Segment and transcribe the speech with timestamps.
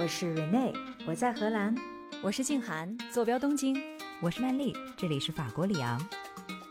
[0.00, 0.74] 我是 Rene，
[1.06, 1.74] 我在荷兰。
[2.22, 3.76] 我是静涵，坐标东京。
[4.22, 6.00] 我是曼丽，这里是法国里昂。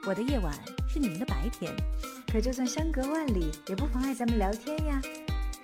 [0.08, 0.52] 我的夜晚
[0.88, 1.72] 是你们的白天，
[2.26, 5.00] 可就算相隔万里，也不妨碍咱们聊天呀。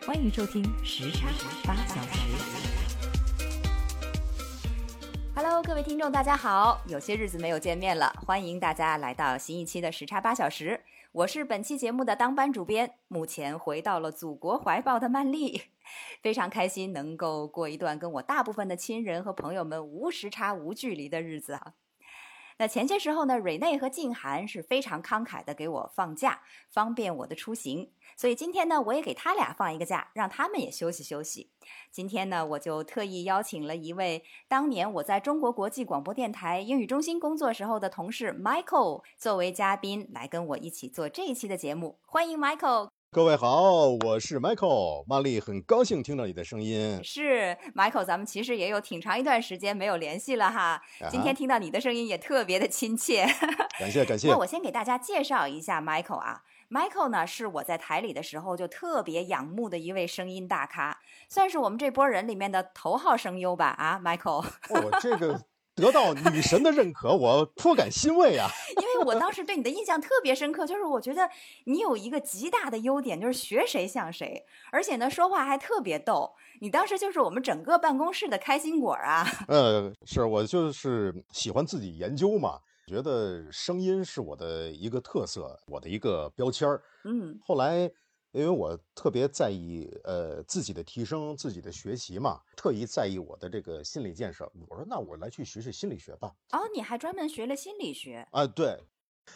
[0.06, 1.26] 欢迎收听时差
[1.64, 2.30] 八小时。
[5.34, 6.80] Hello，各位听众，大家好！
[6.88, 10.82] 有些日子没有见面了，欢迎大家来到新一期的时差八小时。
[11.12, 15.64] 我是本期节目的当班主编，目前回到了祖国怀抱的曼丽，
[16.26, 21.74] 非常开心能够过一段跟我大部分的亲人和朋友们无时差、无距离的日子啊。
[22.58, 27.92] 那前些时候呢，蕊内和静涵是非常慷慨的给我放假，方便我的出行。
[28.18, 31.52] 所以今天呢，我也给他俩放一个假，让他们也休息休息。
[31.92, 42.00] 今天呢，我就特意邀请了一位当年我在中国国际广播电台英语中心工作时候的同事 Michael 作为嘉宾来跟我一起做这一期的节目。
[42.08, 42.95] 欢迎 Michael。
[43.16, 47.00] 各位好，我是 Michael，曼丽，很高兴听到你的声音。
[47.02, 50.82] 是 Michael，咱们其实也有挺长一段时间没有联系了哈。
[51.10, 53.26] 今天听到你的声音也特别的亲切，
[53.80, 54.28] 感谢感谢。
[54.28, 64.46] 那我先给大家介绍一下 Michael 啊，Michael 呢是我在台里的时候就特别仰慕的一位声音大咖，算是我们这波人里面的头号声优吧啊，Michael。
[64.72, 65.42] 哦，这个。
[65.76, 68.48] 得到女神的认可，我颇感欣慰啊！
[68.82, 71.30] 因为我当时对你的印象特别深刻，就是我觉得
[71.66, 76.34] 你有一个极大的优点，就是学谁像谁，而且呢说话还特别逗。
[76.62, 79.26] 你当时就是我们整个办公室的开心果啊！
[79.50, 86.82] 呃，是我就是喜欢自己研究嘛，觉得声音是我的一个特色，我的一个标签儿。
[87.04, 87.92] 嗯，后来。
[88.36, 94.52] 因为我特别在意呃自己的提升、自己的学习嘛，特意在意我的这个心理建设。
[94.68, 96.36] 我说那我来去学学心理学吧。
[96.52, 98.46] 哦，你还专门学了心理学啊？
[98.46, 98.78] 对，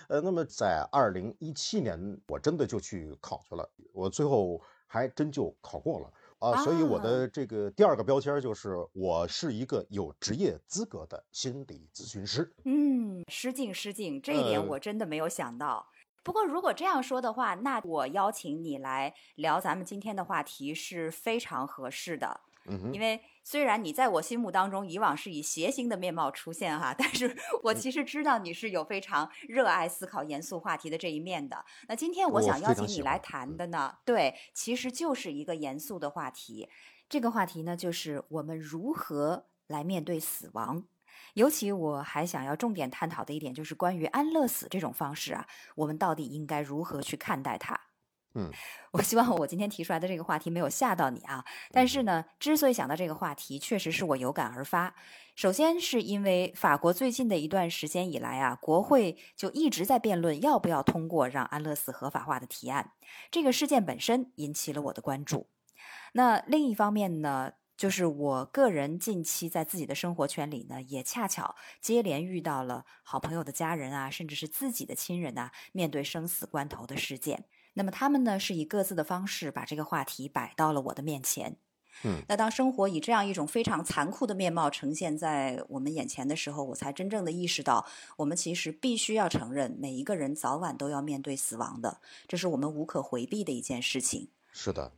[0.10, 6.60] 呃，那么在二零一七年，我真的就去考去了，我最后还真就考过了啊。
[6.60, 12.54] 啊所以我的这个第二个标签就是我是一个有职业资格的心理咨询师。
[12.66, 15.88] 嗯，失敬失敬，这一点我真的没有想到。
[16.24, 22.42] 不过，如果这样说的话，那我邀请你来聊咱们今天的话题是非常合适的。
[22.66, 31.66] 嗯因为虽然你在我心目当中以往是以谐星的面貌出现哈，但是 我其实知道你是有非常热爱思考严肃话题的这一面的。
[31.88, 36.70] 那今天我想邀请你来谈的呢，对，其实就是一个严肃的话题。
[37.08, 40.84] 这个话题呢，就是我们如何来面对死亡。
[41.40, 47.80] 尤其我还想要重点探讨的一点，就是关于安乐死这种方式啊，我们到底应该如何去看待它？
[48.36, 48.52] 嗯，
[48.92, 51.46] 我希望我今天提出来的这个话题没有吓到你啊。
[51.72, 54.94] 但是呢，之所以想到这个话题，确实是我有感而发。
[55.34, 62.92] 首先是因为法国最近的一段时间以来啊，国会就一直在辩论要不要通过让安乐死合法化的提案，
[63.32, 65.48] 这个事件本身引起了我的关注。
[66.12, 67.54] 那另一方面呢？
[67.80, 77.46] 就是我个人近期在自己的生活圈里呢，也恰巧接连遇到了好朋友的家人啊，甚至是自己的亲人啊，面对生死关头的事件。
[77.76, 81.56] 那么他们呢，是以各自的方式把这个话题摆到了我的面前。
[82.04, 87.86] 嗯，那当生活以这样一种非常残酷的面貌呈现在我们眼前的时候，我才真正的意识到，
[88.18, 94.28] 我们其实必须要承认，每一个人早晚都要面对死亡的，这是我们无可回避的一件事情。
[94.52, 94.92] 是的。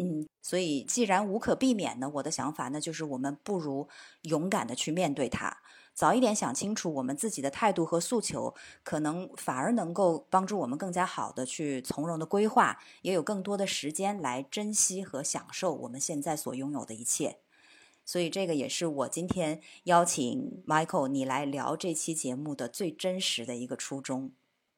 [0.00, 3.88] 嗯，所以既然无可避免呢，我的想法呢就是我们不如
[4.22, 5.58] 勇敢的去面对它，
[5.92, 8.54] 早一点想清楚我们自己的态度和诉求，
[8.84, 17.38] 可能反而能够帮助我们更加好的去从容的规划，也有更多的时间来珍惜和享受我们现在所拥有的一切。
[18.04, 24.30] 所以这个也是我今天邀请 Michael 你来聊这期节目的最真实的一个初衷。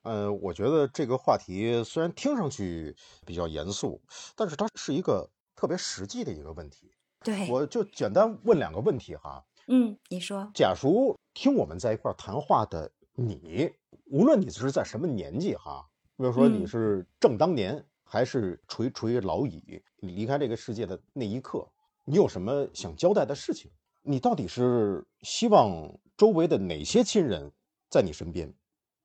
[0.02, 2.96] 呃，我觉得这个话题虽然听上去
[3.26, 4.00] 比较严肃，
[4.34, 6.90] 但是它是一个特别实际的一个问题。
[7.22, 9.44] 对，我就简单问两个问题哈。
[9.66, 13.70] 嗯，你说，假如听我们在一块儿谈话的你，
[14.06, 15.86] 无论你是在什么年纪哈，
[16.16, 21.68] 比如说你是正当年，还是垂垂老矣，你离开这个世界的那一刻，
[22.06, 23.70] 你有什么想交代的事情？
[24.02, 27.52] 你到底是希望周围的哪些亲人
[27.90, 28.50] 在你身边？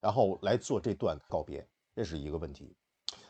[0.06, 2.76] 然后来做这段告别，这是一个问题。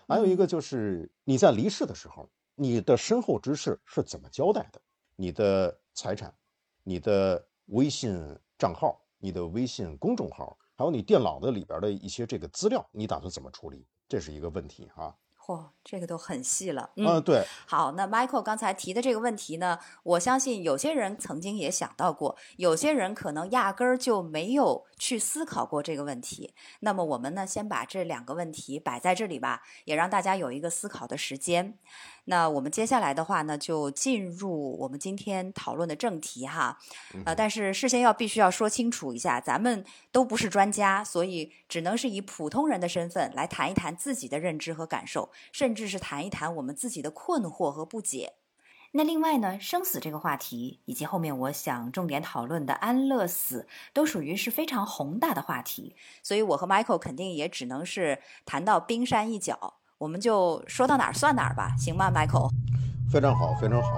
[0.10, 4.82] 还有一个就是你在离世的时候，你的身后之事是怎么交代的？
[5.16, 6.36] 你的财产、
[6.84, 13.88] 你的微信账号、你的微信公众号，还有你电脑的里边的一些这个资料，你打算怎么处理？
[14.10, 15.16] 这是一个问题啊。
[15.46, 16.90] 嚯，这个都很细了。
[16.96, 17.46] 嗯、啊，对。
[17.68, 26.56] 好，那 Michael 刚才提的这个问题呢，我相信有些人曾经也想到过，有些人可能压根儿就没有去思考过这个问题。
[26.80, 31.78] 那么我们呢，先把这两个问题摆在这里吧，也让大家有一个思考的时间。
[32.26, 36.80] 那我们接下来的话呢，就进入我们今天讨论的正题哈。
[37.24, 48.34] 呃，但是事先要必须要说清楚一下，咱们都不是专家，所以只能是以普通人的身份来谈一谈自己的认知和感受，甚至是谈一谈我们自己的困惑和不解。
[48.94, 59.76] 那另外呢，生死这个话题，以及后面我想重点讨论的安乐死，都属于是非常宏大的话题，所以我和 Michael 肯定也只能是谈到冰山一角。
[60.06, 62.52] 我们就说到哪儿算哪儿吧，行吗，Michael？
[63.10, 63.90] 非常好，非常好。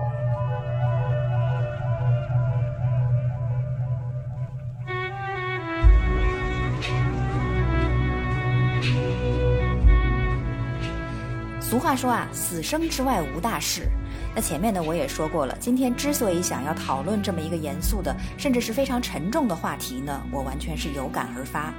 [11.59, 13.89] 俗话说啊，死生之外无大事。
[14.33, 15.57] 那前面呢，我也说过了。
[15.60, 21.74] 今天之所以想要讨论这么一个严肃的，甚至是非常沉重的话题呢，我完全是有感而发。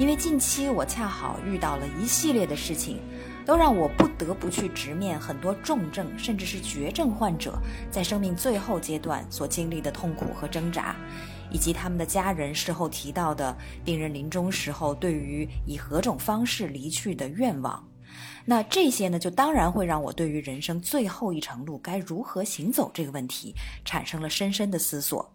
[0.00, 3.00] 因为近期我恰好遇到了一系列的事情。
[3.48, 7.58] 都让我不得不去直面很多重症甚至是绝症患者
[7.90, 10.94] 在生命最后阶段所经历的痛苦和挣扎，
[11.50, 13.56] 以及他们的家人事后提到的
[13.86, 17.82] 病人临终时候对于以何种方式离去的愿望。
[18.44, 25.34] 那这些呢，就当然会让我对于人生最后一程路该如何行走这个问题产生了深深的思索。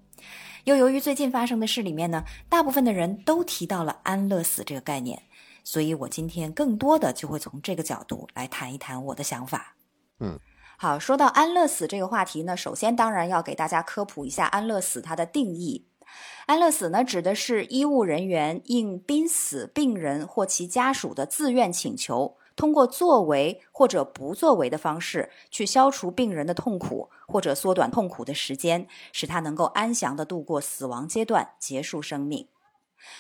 [0.66, 5.20] 又由于最近发生的事里面呢，大部分的人都提到了安乐死这个概念。
[5.64, 9.76] 所以我今天更多的就会从这个角度来谈一谈我的想法。
[10.20, 10.40] 嗯，
[10.78, 15.88] 好，说到安乐死这个话题呢，首先当然要给大家科普一下安乐死它的定义。
[16.46, 32.48] 安乐死呢，指的是医务人员应濒死病人或其家属的自愿请求，通过作为或者不作为的方式去消除病人的痛苦，或者缩短痛苦的时间，使他能够安详的度过死亡阶段，结束生命。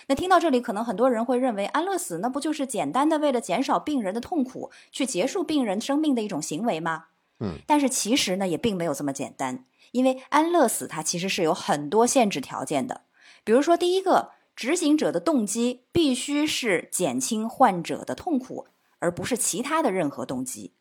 [0.07, 7.05] 那听到这里，可能很多人会认为安乐死那不就是简单的为了减少病人的痛苦，去结束病人生命的一种行为吗？
[7.39, 13.01] 嗯，但是其实呢，也并没有这么简单，因为安乐死它其实是有很多限制条件的。
[13.43, 18.67] 比如说，第一个，执行者的动机必须是减轻患者的痛苦，
[18.99, 20.73] 而不是其他的任何动机。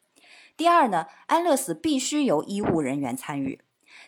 [0.56, 3.60] 第二呢，安乐死必须由医务人员参与。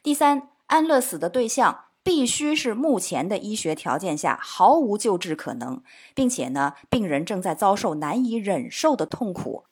[0.02, 1.86] 第三，安乐死的对象。
[2.04, 5.82] 必须是目前的医学条件下毫无救治可能，
[6.14, 9.64] 并且呢，病人正在遭受难以忍受的痛苦。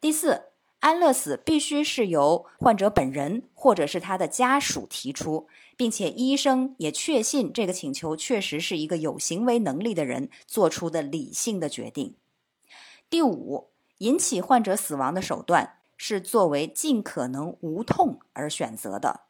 [0.00, 0.46] 第四，
[0.80, 12.16] 安乐死必须是由患者本人或者是他的家属提出，并且医生也确信这个请求确实是一个有行为能力的人做出的理性的决定。
[13.08, 13.68] 第五，
[13.98, 19.20] 引起患者死亡的手段是作为尽可能无痛而选择的。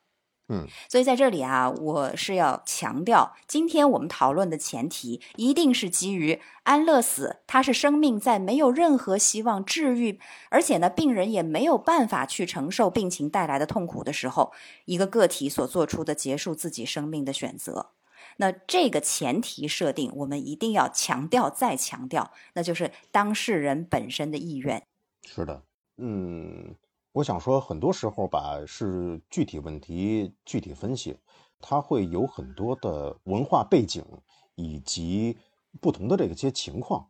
[0.52, 10.20] 嗯，所以在这里啊，我是要强调，今天我们讨论的前提一定是基于安乐死，它是生命在没有任何希望治愈，
[10.50, 14.52] 而且呢，病人也没有办法去承受病情带来的痛苦的时候，
[14.84, 17.92] 一个个体所做出的结束自己生命的选择。
[18.36, 24.82] 那这个前提设定，我们一定要强调再强调，那就是当事人本身的意愿。
[25.24, 25.62] 是的，
[25.96, 26.74] 嗯。
[27.12, 31.18] 我想说，很多时候吧，是具体问题具体分析，
[31.60, 34.02] 它会有很多的文化背景
[34.54, 35.38] 以及
[35.80, 37.08] 不同的这些情况。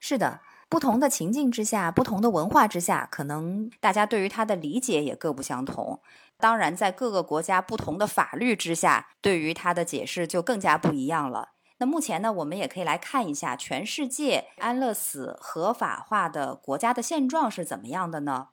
[0.00, 6.00] 是的，不同的情境之下，不同的文化之下，可能大家对于它的理解也各不相同。
[6.38, 11.50] 当然，在各个国家不同的法律之下，对于它的解释就更加不一样了。
[11.78, 18.48] 那目前呢，我们也可以来看一下全世界安乐死合法化的国家的现状是怎么样的呢？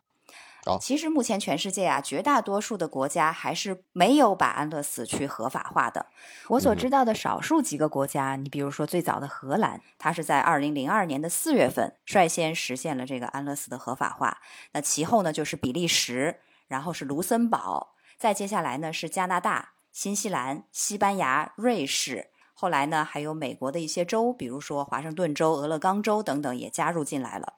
[0.80, 6.06] 其实目前全世界啊，绝大多数的国家还是没有把安乐死去合法化的。
[6.48, 14.40] 我所知道的少数几个国家，你比如说最早的荷兰，它是在二零零二年的四月份率先实现了这个安乐死的合法化。
[14.72, 27.56] 那其后呢，就是比利时，然后是卢森堡，再接下来呢是加拿大、新西兰、西班牙、瑞士，后来呢还有美国的一些州，比如说华盛顿州、俄勒冈州等等也加入进来了。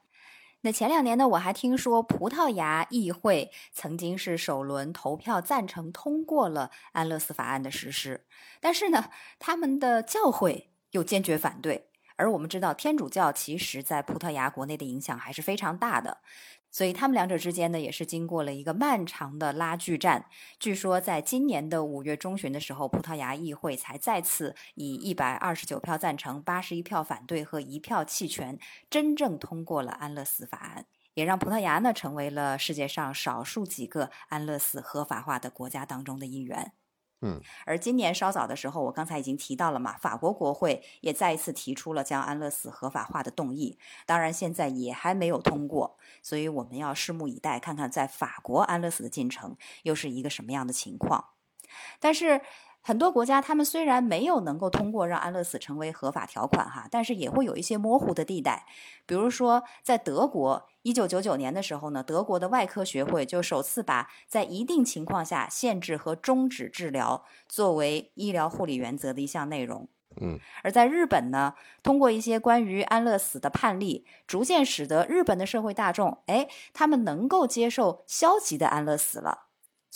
[0.66, 8.26] 那前两年呢，我还听说葡萄牙议会曾经是首轮投票赞成通过了安乐死法案的实施，
[8.60, 11.92] 但是呢，他们的教会又坚决反对。
[12.16, 16.18] 而我们知道，天主教其实在葡萄牙国内的影响还是非常大的。
[16.76, 20.26] 所以他们两者之间呢，也是经过了一个漫长的拉锯战。
[20.60, 36.74] 据说在今年的五月中旬的时候，葡萄牙议会才再次以一百二十九票赞成、八十一票反对和一票弃权，真正通过了安乐死法案，也让葡萄牙呢成为了世界上少数几个安乐死合法化的国家当中的一员。
[37.22, 51.30] 嗯，而今年稍早的时候，我刚才已经提到了嘛，法国国会也再一次提出了将安乐死合法化的动议，当然现在也还没有通过，所以我们要拭目以待，看看在法国安乐死的进程又是一个什么样的情况。
[52.00, 52.42] 但是。
[52.88, 58.68] 很多国家，他们虽然没有能够通过让安乐死成为合法条款哈，但是也会有一些模糊的地带。
[59.08, 69.90] 比如说，在德国，一九九九年的时候呢，德国的外科学会就首次把在一定情况下限制和终止治疗作为医疗护理原则的一项内容。
[70.22, 79.45] 嗯，而在日本呢，通过一些关于安乐死的判例，逐渐使得日本的社会大众，哎，他们能够接受消极的安乐死了。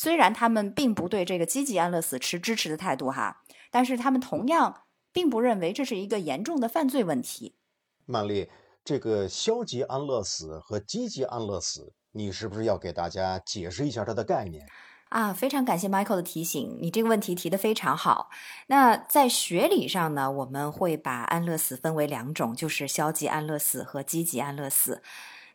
[0.02, 7.58] 虽然他们并不对这个积极安乐死持支持的态度哈，但是他们同样并不认为这是一个严重的犯罪问题。
[8.06, 8.50] 曼丽，
[8.86, 14.66] 这个消极安乐死和积极安乐死，你是不是要给大家解释一下它的概念？
[15.10, 18.30] 啊，非常感谢 Michael 的提醒，你这个问题提得非常好。
[18.68, 25.04] 那在学理上呢，我们会把安乐死分为两种，就是消极安乐死和积极安乐死。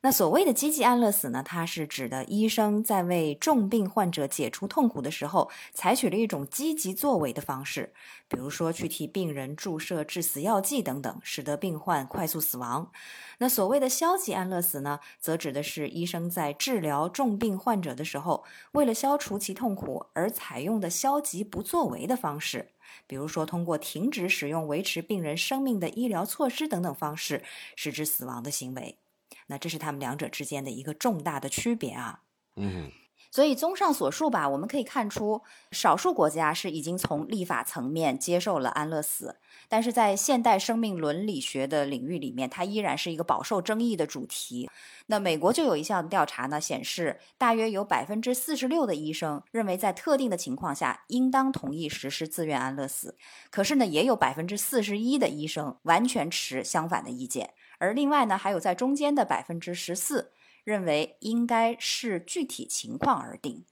[0.06, 1.42] 那所谓的积极安乐死呢？
[1.42, 7.94] 它是指的医生在为重病患者解除痛苦的时候，采取了一种积极作为的方式，
[8.28, 12.92] 比如说去替病人注射致死药剂等等，使得病患快速死亡。
[13.38, 22.72] 那所谓的消极安乐死呢，则指的是医生在治疗重病患者的时候，为了消除其痛苦而采用的消极不作为的方式，
[23.06, 27.42] 比如说通过停止使用维持病人生命的医疗措施等等方式，
[27.74, 28.98] 使之死亡的行为。
[29.46, 32.20] 那这是他们两者之间的一个重大的区别啊。
[32.56, 32.90] 嗯，
[33.30, 39.36] 所以综上所述吧，我们可以看出，少数国家是已经从立法层面接受了安乐死，
[39.68, 44.70] 但是在现代生命伦理学的领域里面，它依然是一个饱受争议的主题。
[45.06, 53.18] 那美国就有一项调查呢，显示大约有百分之四十六的医生认为在特定的情况下应当同意实施自愿安乐死，
[53.50, 57.50] 可是呢，也有百分之四十一的医生完全持相反的意见。
[57.78, 60.32] 而另外呢，还有在中间的百分之十四
[60.64, 63.64] 认为应该是具体情况而定。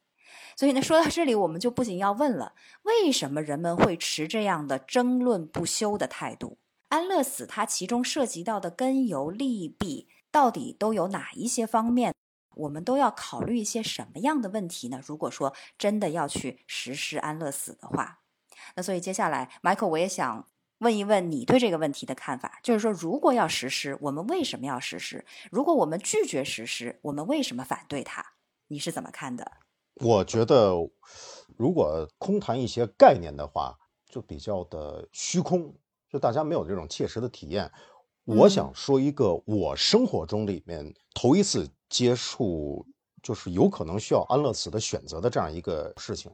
[0.57, 6.59] 所以呢，说到这里，我们就不仅要问了：为什么人们会持这样的争论不休的态度？
[6.89, 12.15] 安乐死它其中涉及到的根由利弊，到底都有哪一些方面？
[12.55, 15.01] 我们都要考虑一些什么样的问题呢？
[15.03, 18.21] 如果说真的要去实施安乐死的话，
[18.77, 20.47] 那所以接下来，Michael，我也想。
[20.83, 25.25] 问一问你对这个问题的看法，就是说，如果要实施，我们为什么要实施？
[25.53, 28.25] 如果我们拒绝实施，我们为什么反对它？
[28.67, 29.49] 你是怎么看的？
[30.01, 30.75] 我觉得，
[31.57, 33.79] 如果空谈一些概念的话，
[34.11, 35.73] 就比较的虚空，
[36.11, 37.71] 就大家没有这种切实的体验。
[38.25, 42.85] 我想说一个我生活中里面头一次接触，
[43.23, 46.33] 就是有可能需要安乐死的选择的这样一个事情，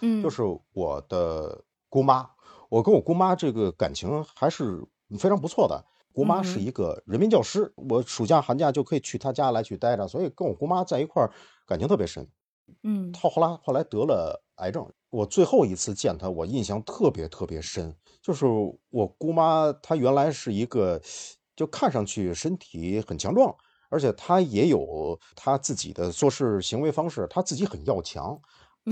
[0.00, 0.42] 嗯，就是
[0.72, 2.30] 我的姑妈。
[2.70, 4.82] 我跟我姑妈这个感情还是
[5.18, 5.84] 非常不错的。
[6.12, 11.30] 姑妈是一个人民教师，我暑假寒假就可以去她家来去待着，所以跟我姑妈在一块儿
[11.66, 12.26] 感情特别深。
[12.82, 17.94] 嗯，她后来后来得了癌症，我最后一次见她，我印象特别特别深。
[18.22, 18.46] 就是
[18.90, 21.00] 我姑妈，她原来是一个，
[21.54, 23.54] 就看上去身体很强壮，
[23.88, 28.40] 而且她也有她自己的做事行为方式，她自己很要强，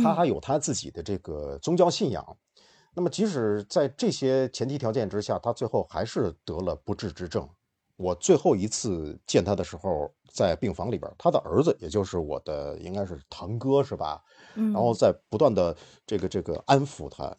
[0.03, 2.25] 她还有她自己的这个宗教信仰。
[2.99, 7.49] 那么，即使在这些前提条件之下，他最后还是得了不治之症。
[7.95, 14.21] 我最后一次见他的时候，在病房里边，他的儿子，也就是我的应该是堂哥，是吧？
[14.57, 14.73] 嗯。
[14.73, 17.33] 然后在不断的这个这个安抚他。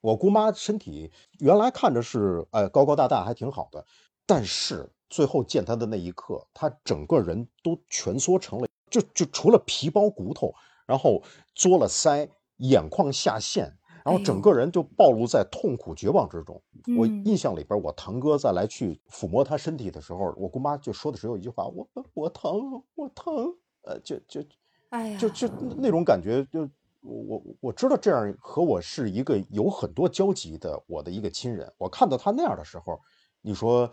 [0.00, 3.84] 我姑妈身体原来看着是哎高高大大，还挺好的，
[4.24, 10.54] 但是最后见他的那一刻，他整个人都蜷缩成了，就就除了皮包骨头，
[10.86, 11.20] 然后
[11.56, 13.76] 嘬了腮，眼眶下陷。
[14.04, 16.62] 然后整个人就暴露在痛苦绝望之中。
[16.98, 24.42] 我印象里边，我堂哥再来去抚摸他身体的时候，我姑妈就说的只有一句话：“我我疼，我疼。”呃，就就，
[24.90, 26.68] 哎呀，就就那种感觉，就
[27.00, 31.72] 我我我知道这样和我是一个有很多交集的我的一个亲人。
[31.78, 33.00] 我看到他那样的时候，
[33.40, 33.90] 你说，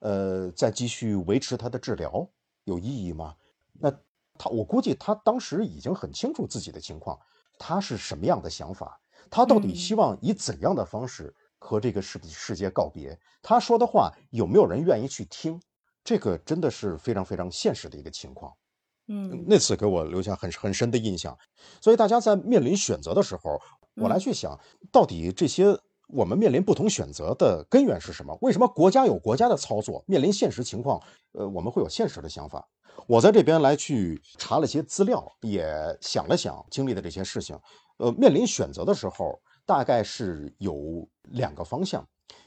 [0.00, 2.28] 呃，再继续维持他的治疗
[2.64, 3.36] 有意义吗？
[3.72, 3.88] 那
[4.36, 7.16] 他，我估计他当时已经很清楚自己的情况，
[7.56, 9.00] 他是什么样的想法。
[9.30, 13.18] 他到底希望以怎样的方式和这个世世界告别？
[13.42, 15.60] 他说的话有没有人愿意去听？
[16.02, 18.52] 这个真的是非常非常现实的一个情况。
[19.08, 21.36] 嗯，那次给我留下很很深的印象。
[21.80, 23.60] 所以大家在面临选择的时候，
[23.96, 24.58] 我来去想
[24.90, 25.78] 到底这些
[26.08, 28.36] 我们面临不同选择的根源是什么？
[28.40, 30.04] 为什么国家有国家的操作？
[30.06, 31.02] 面临现实情况，
[31.32, 32.66] 呃，我们会有现实的想法。
[33.06, 35.66] 我在这边来去查了些资料，也
[36.00, 37.58] 想了想经历的这些事情。
[37.98, 42.06] 呃，面临选择的时候，大概是有两个方向，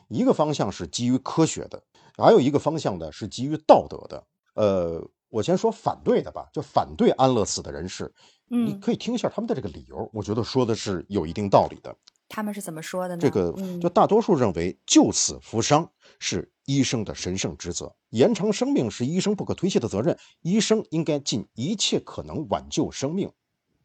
[0.10, 1.82] 一个方向是基于科学的，
[2.18, 4.28] 还有一个方向呢是基于道德的。
[4.56, 8.14] 呃，我先说反对的吧，就反对安乐死的人士，
[8.48, 11.96] 你嗯，可以听一下他们的这个理由，我觉得说的是有一定道理的。
[12.30, 13.22] 他们是怎么说的呢？
[13.22, 15.90] 这个嗯就大多数认为救死扶伤
[16.20, 23.32] 是医生的神圣职责，延长生命是医生不可推卸的责任，医生应该尽一切可能挽救生命。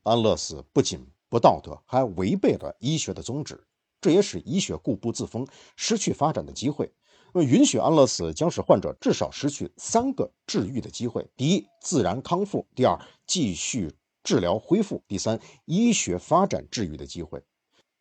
[0.02, 3.58] 安乐死不仅不道德，还违背了医学的宗旨，
[4.02, 5.46] 这也使医学固步自封，
[5.76, 6.92] 失去发展的机会。
[7.32, 13.90] 那么，允许安乐死将使患者至少失去三个治愈的机会：第一，自然康复；第二，继续
[14.22, 17.42] 治疗恢复；第三，医学发展治愈的机会。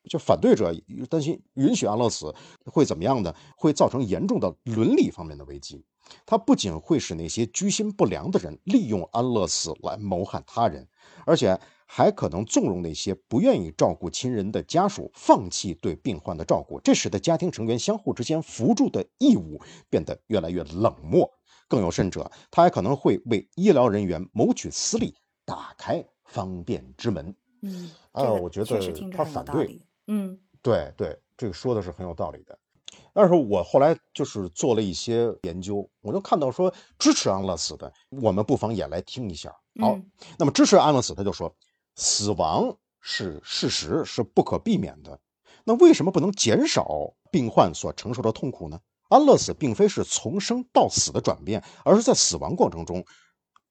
[0.09, 0.75] 就反对者
[1.09, 2.35] 担心允许安乐死
[2.65, 3.33] 会怎么样呢？
[3.55, 5.85] 会造成严重的伦理方面的危机。
[6.25, 10.85] 它不仅会使那些居心不良的人利用安乐死来谋害他人，
[11.25, 11.57] 而且
[11.93, 21.29] 还可能纵容那些不愿意照顾亲人的家属放弃对病患的照顾，这使得家庭成员相互之间扶助的义务变得越来越冷漠。
[21.67, 27.35] 更有甚者，他还可能会为医疗人员谋取私利打开方便之门。
[27.61, 29.81] 嗯，啊这个我觉得他反对。
[30.07, 32.57] 嗯对对，这个说的是很有道理的。
[33.11, 39.49] 但是我后来就是做了一些研究，我就看到说支持安乐死的，我们不妨也来听一下。
[39.81, 41.53] 好，嗯那么支持安乐死，他就说
[41.95, 45.19] 死亡是事实，是不可避免的。
[45.63, 48.79] 那为什么不能减少病患所承受的痛苦呢？
[49.09, 53.05] 安乐死并非是从生到死的转变，而是在死亡过程中，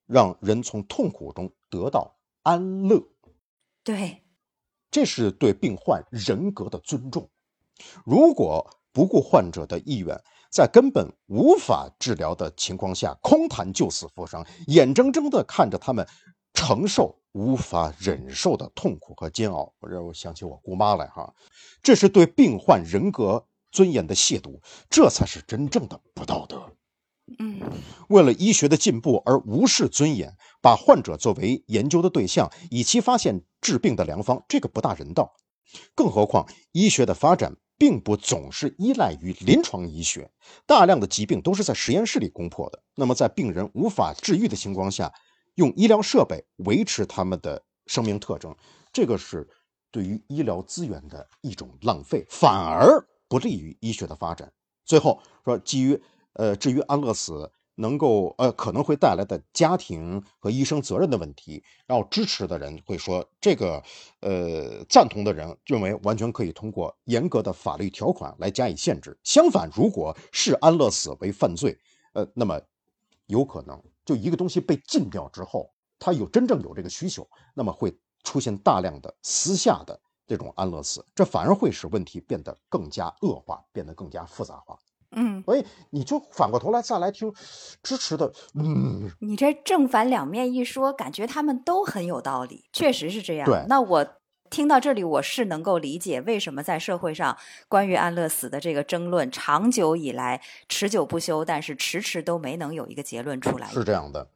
[0.07, 3.03] 让人从痛苦中得到安乐。
[3.83, 4.23] 对，
[4.91, 7.31] 这是对病患人格的尊重。
[8.05, 10.21] 如果不顾患者的意愿，
[10.53, 16.07] 在根本无法治疗的情况下空谈救死扶伤，眼睁睁地看着他们
[16.61, 21.35] 承受无法忍受的痛苦和煎熬，我让我想起我姑妈来哈，
[21.83, 26.71] 这是对病患人格尊严的亵渎，这才是真正的不道德。
[27.39, 27.63] 嗯
[28.09, 35.33] 为了医学的进步而无视尊严，把患者作为研究的对象，以期发现治病的良方，这个不大人道。
[35.95, 40.31] 更何况，医学的发展并不总是依赖于临床医学，
[40.67, 42.83] 大量的疾病都是在实验室里攻破的。
[42.97, 45.11] 那么，在病人无法治愈的情况下，
[45.55, 48.55] 用医疗设备维持他们的生命特征，
[48.93, 49.49] 这个是
[49.91, 54.53] 对于医疗资源的一种浪费，反而不利于医学的发展。
[54.85, 56.01] 最后说，基于
[56.35, 63.83] 呃，至于安乐死能够呃可能会带来的家庭和医生责任的问题，然后支持的人会说，这个
[64.21, 69.19] 呃赞同的人认为完全可以通过严格的法律条款来加以限制。
[69.25, 71.79] 相反，如果视安乐死为犯罪，
[72.13, 72.61] 呃，那么
[73.27, 79.97] 有可能就一个东西被禁掉之后，它有真正有这个需求，那么会出现大量的私下的
[80.27, 84.77] 这种安乐死，这反而会使问题变得更加恶化，变得更加复杂化。
[85.13, 87.33] 嗯，所以你就反过头来再来听
[87.85, 93.47] 支持的，嗯，你这正反两面一说，感觉他们都很有道理，确实是这样。
[93.47, 94.07] 对那我
[94.51, 103.69] 听到这里，我是能够理解为什么在社会上关于安乐死的这个争论长久以来持久不休，但是迟迟都没能有一个结论出来。
[103.69, 104.29] 是这样的。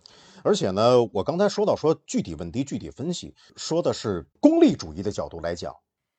[0.45, 5.75] 而且呢，我刚才说到说具体问题具体分析，说的是功利主义的角度来讲，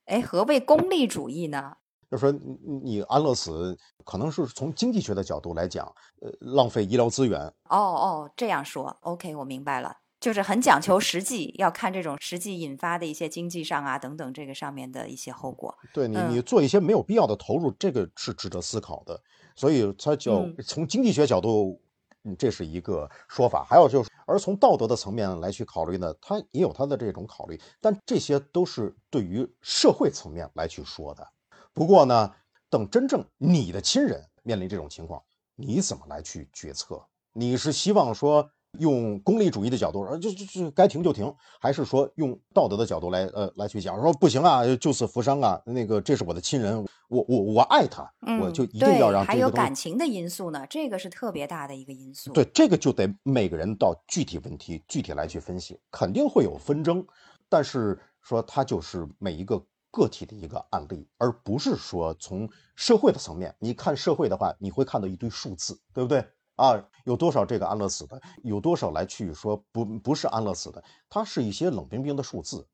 [0.06, 1.78] 哎，何谓功利主义呢？
[2.12, 2.40] 就说你
[2.84, 5.86] 你安乐死可能是从经济学的角度来讲，
[6.22, 15.78] 呃，浪费医疗资源，哦哦，这样说，OK，我明白了，就是很讲求实际，要看这种实际引发的一些经济上啊等等这个上面的一些后果。
[15.94, 19.22] 对你，嗯你做一些没有必要的投入，这个是值得思考的。
[19.56, 21.80] 所以它叫嗯从经济学角度，
[22.24, 23.64] 嗯，这是一个说法。
[23.64, 31.24] 还有就是，而从道德的层面来去考虑呢，它也有它的这种考虑，但这些都是对于社会层面来去说的。
[31.72, 32.32] 不过呢，
[32.68, 35.22] 等真正你的亲人面临这种情况，
[35.56, 37.00] 你怎么来去决策？
[37.32, 52.32] 你是希望说用功利主义的角度，呃，就就就该停就停，还是说用道德的角度来呃来去讲，说不行啊，救死扶伤啊，那个这是我的亲人，我我我爱他，嗯，我就一定要让还有感情的因素呢，这个是特别大的一个因素。
[52.34, 57.06] 对，这个就得每个人到具体问题具体来去分析，肯定会有纷争，
[57.50, 66.26] 但是说它就是每一个个体的一个案例，而不是说从社会的层面，你看社会的话，你会看到一堆数字，对不对？
[66.56, 72.68] 啊，有多少这个安乐死的，有多少来去说不不是安乐死的，它是一些冷冰冰的数字。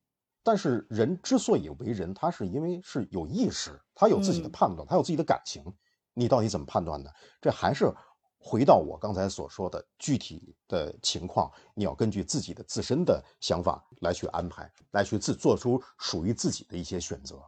[0.43, 5.63] 但是人之所以为人，他是因为是有意识，他有自己的嗯判断，他有自己的感情。
[6.15, 7.11] 你到底怎么判断呢？
[7.39, 7.93] 这还是
[8.39, 17.39] 回到我刚才所说的具体的情况，你要根据自己的自身的想法来去安排，来去自做出属于自己的一些选择。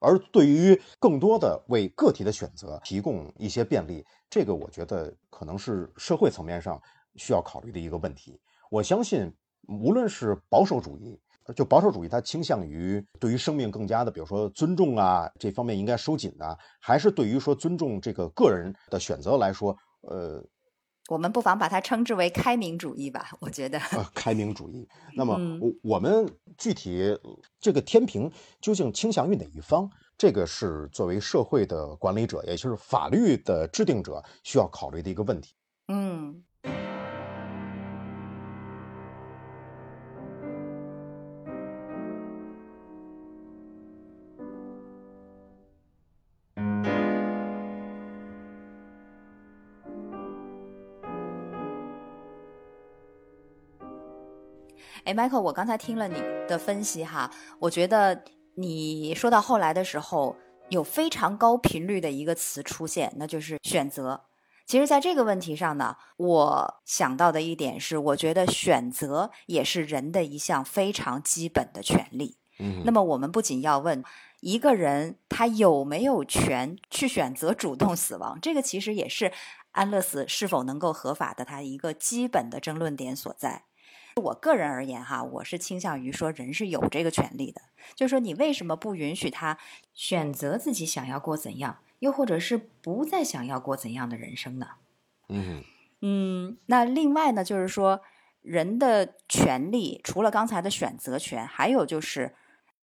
[0.00, 6.80] 而对于更多的为个体的选择提供一些便利，这个我觉得可能是社会层面上
[7.16, 8.40] 需要考虑的一个问题。
[8.70, 9.32] 我相信，
[9.66, 11.18] 无论是保守主义，
[11.56, 20.44] 就保守主义，它倾向于对于生命更加的，比如说尊重啊，这方面应该收紧啊，还是对于说尊重这个个人的选择来说，呃，
[21.08, 23.30] 我们不妨把它称之为开明主义吧。
[23.40, 24.86] 我觉得，呃，开明主义。
[25.16, 27.18] 那么，我我们具体
[27.58, 29.90] 这个天平究竟倾向于哪一方？
[30.16, 35.54] 这个是作为社会的管理者，也就是法律的制定者需要考虑的一个问题。
[35.88, 36.44] 嗯。
[55.08, 58.24] 哎，Michael，我刚才听了你的分析哈，我觉得
[58.56, 60.36] 你说到后来的时候，
[60.68, 64.24] 有非常高频率的一个词出现，那就是选择。
[64.66, 72.36] 其实，在这个问题上呢，我想到的一点是，我觉得选择也是人的一项非常基本的权利。
[72.58, 74.04] 嗯，那么我们不仅要问
[74.40, 79.32] 一个人他有没有权去选择主动死亡，这个其实也是
[79.70, 83.62] 安乐死是否能够合法的他一个基本的争论点所在。
[84.18, 87.62] 我个人而言，哈，我是倾向于说，人是有这个权利的。
[87.94, 89.58] 就是说，你为什么不允许他
[89.94, 94.66] 选择自己想要过怎样，又或者是不再想要过怎样的人生呢？
[95.28, 95.62] 嗯
[96.00, 96.58] 嗯。
[96.66, 98.00] 那另外呢，就是说，
[98.42, 102.34] 人的权利除了刚才的选择权，还有就是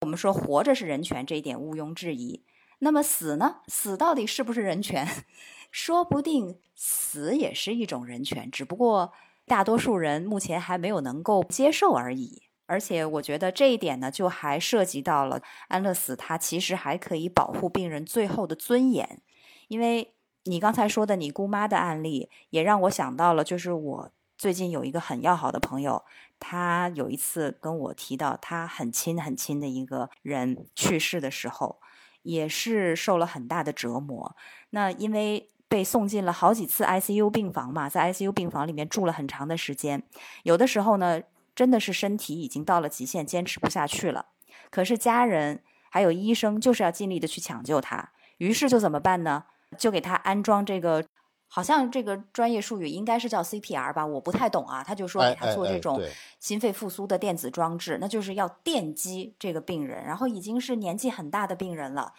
[0.01, 2.43] 我们说活着是人权这一点毋庸置疑。
[2.79, 3.63] 那么死呢？
[3.69, 5.07] 死到底是不是人权？
[5.73, 9.13] 说不定死也是一种人权，只不过。
[9.47, 19.23] 大多数人目前还没有能够接受而已，而且我觉得这一点呢，就还涉及到了安乐死，它其实还可以保护病人最后的尊严。
[19.69, 26.05] 因为你刚才说的你姑妈的案例，也让我想到了，就是我最近有一个很要好的朋友，
[26.41, 31.79] 他有一次跟我提到，他很亲很亲的一个人去世的时候，
[32.23, 34.35] 也是受了很大的折磨。
[34.71, 35.51] 那因为。
[35.69, 40.03] 被送进了好几次 ICU 病房嘛，在 ICU 病房里面住了很长的时间，
[40.45, 41.21] 有的时候呢，
[41.55, 44.27] 真的是身体已经到了极限，坚持不下去了。
[44.71, 49.45] 可是家人还有医生就是要尽力的去抢救他，于是就怎么办呢？
[49.77, 51.05] 就给他安装这个，
[51.49, 54.85] 好像这个专业术语应该是叫 CPR 吧，我不太懂啊。
[54.85, 56.01] 他就说给他做这种
[56.39, 62.15] 心肺复苏的电子装置，那就是要电击这个病人，然后已经是年纪很大的病人了，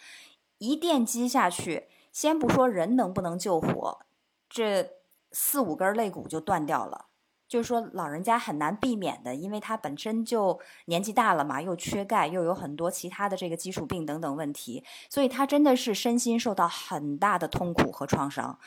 [0.58, 1.84] 一电击下去。
[2.12, 4.00] 先不说人能不能救活，
[4.48, 4.90] 这
[5.32, 7.06] 四五根肋骨就断掉了。
[7.46, 18.58] 就是说老人家很难避免的，因为他本身就年纪大了嘛，又缺钙，又有很多其他的这个基础病等等问题，所以他真的是身心受到很大的痛苦和创伤。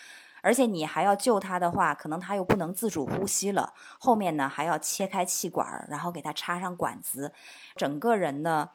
[0.41, 7.33] 而且你还要救他的话，可能他又不能自主呼吸了，后面呢还要切开气管，然后给他插上管子，
[7.75, 8.71] 整个人呢。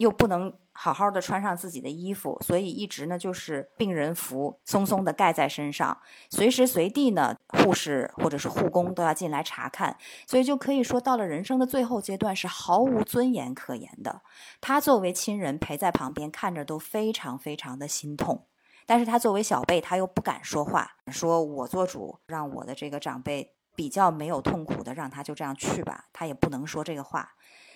[0.00, 14.22] 又不能好好的穿上自己的衣服，所以一直呢就是病人服松松的盖在身上，随时随地呢护士或者是护工都要进来查看，所以就可以说到了人生的最后阶段是毫无尊严可言的。
[14.62, 18.46] 他作为亲人陪在旁边看着都非常非常的心痛，
[18.86, 27.34] 但是他作为小辈他又不敢说话，说我做主让我的这个长辈比较没有痛苦的让他就这样去吧，他也不能说这个话，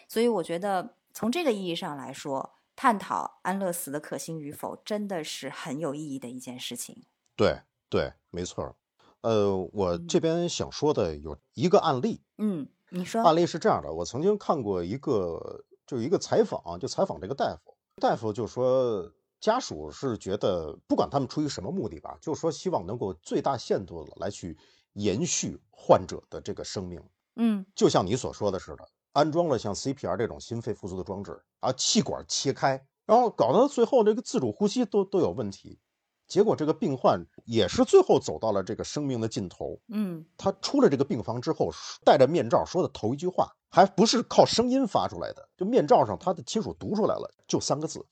[0.09, 0.95] 所以我觉得。
[1.15, 7.05] 从这个意义上来说，探讨安乐死的可行与否，真的是很有意义的一件事情。
[7.37, 8.77] 对对，没错。
[9.21, 12.21] 呃，我这边想说的有一个案例。
[12.39, 13.23] 嗯，你说。
[13.23, 17.77] 案例是这样的，我曾经看过一个，就一个采访，就采访这个大夫。
[18.03, 19.09] 大夫就说，
[19.41, 24.59] 家属是觉得，不管他们出于什么目的吧，就说希望能够最大限度的来去
[24.95, 27.01] 延续患者的这个生命。
[27.37, 28.89] 嗯，就像你所说的似的。
[29.15, 35.79] 安装了像 CPR 这种心肺复苏的装置，啊，气管切开，然后搞到最后这个自主呼吸都都有问题，
[36.27, 39.81] 结果这个病患也是最后走到了这个生命的尽头。
[39.87, 41.71] 嗯，他出了这个病房之后，
[42.05, 48.05] 戴着面罩说的头一句话，还不是靠声音发出来的，就面罩上他的亲属读出来了，就三个字：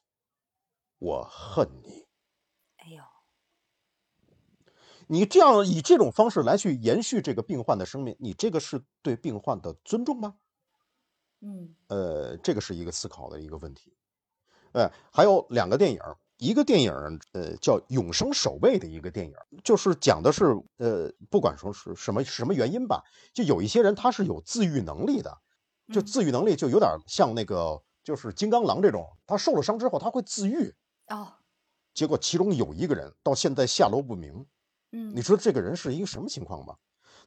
[0.99, 2.07] 我恨你。
[2.77, 3.03] 哎呦，
[5.09, 10.37] 你这样以这种方式来去延续这个病患的生命，你这个是对病患的尊重吗？
[11.43, 13.93] 嗯，呃，这个是一个思考的一个问题。
[14.73, 16.01] 呃，还有两个电影，
[16.39, 16.93] 一个电影
[17.33, 20.45] 呃叫《永生守卫》的一个电影，就是讲的是
[20.79, 23.03] 呃，不管说是什么什么原因吧，
[23.35, 25.37] 就有一些人他是有自愈能力的，
[25.93, 30.73] 就自愈能力就有点像那个就是金刚狼这种，他受了伤之后他会自愈，
[31.09, 31.35] 哦，
[31.93, 34.47] 结果其中有一个人到现在下落不明。
[34.93, 36.79] 嗯，你说这个人是一个什么情况吧？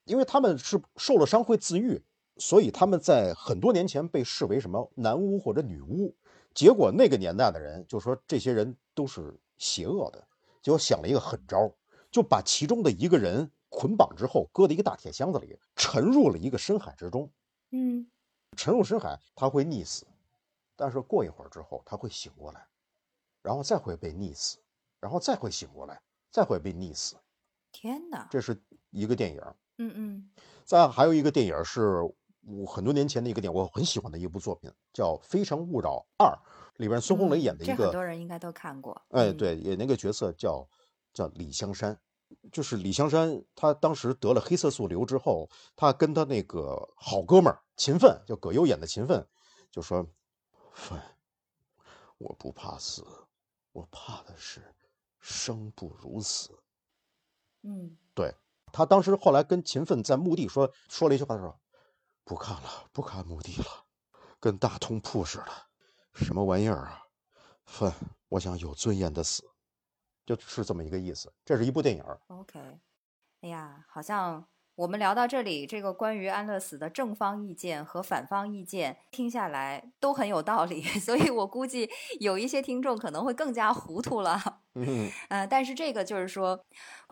[0.06, 2.04] 因为他们是受了伤会自愈，
[2.38, 6.15] 所以他们在很多年前被视为什么男巫或者女巫。
[6.54, 10.28] 结果那个年代的人就说这些人都是邪恶的，
[10.62, 11.69] 结果想了一个狠招，
[12.10, 17.30] 就把其中的一个人捆绑之后，搁在一个大铁箱子里，沉入了一个深海之中。
[17.71, 18.10] 嗯，
[18.56, 20.06] 沉入深海，他会溺死，
[20.78, 22.65] 但是过一会儿之后他会醒过来，
[23.41, 24.58] 然后再会被溺死，
[25.02, 27.17] 然后再会醒过来，再会被溺死。
[27.74, 28.58] 天哪，这是
[28.91, 29.41] 一个电影。
[29.78, 30.30] 嗯嗯，
[30.63, 32.00] 再还有一个电影是
[32.48, 36.28] 我很多年前的一个电影，我很喜欢的一部作品，叫《非诚勿扰二》，
[36.78, 38.94] 里边孙红雷演的一个，嗯这很多人应该都看过。
[39.10, 40.68] 哎，嗯，对，演那个角色叫
[41.14, 42.00] 叫李香山，
[42.52, 49.28] 就是李香山，他当时得了黑色素瘤之后，他跟他那个好哥们儿秦奋，就葛优演的秦奋，
[49.72, 50.06] 就说
[50.72, 51.02] ：“奋，
[52.18, 53.04] 我不怕死，
[53.72, 54.62] 我怕的是
[55.20, 56.52] 生不如死。”
[57.64, 58.32] 嗯，对
[58.72, 61.60] 他当时后来跟秦奋在墓地说说了一句话，他说
[62.26, 63.86] ：“不看了，不看墓地了，
[64.40, 65.70] 跟大通铺似的，
[66.14, 67.04] 什么玩意儿啊？
[67.64, 67.94] 哼，
[68.28, 69.50] 我想有尊严的死。”
[70.26, 71.32] 就是这么一个意思。
[71.46, 72.60] 这是一部电影，OK，
[73.42, 74.44] 哎呀，好像
[74.76, 84.62] 我们聊到这里，这个关于安乐死的正方意见和反方意见听下来都很有道理， 所以我估计有一些听众可能会更加糊涂了。
[84.74, 86.60] 嗯， 呃，但是这个就是说，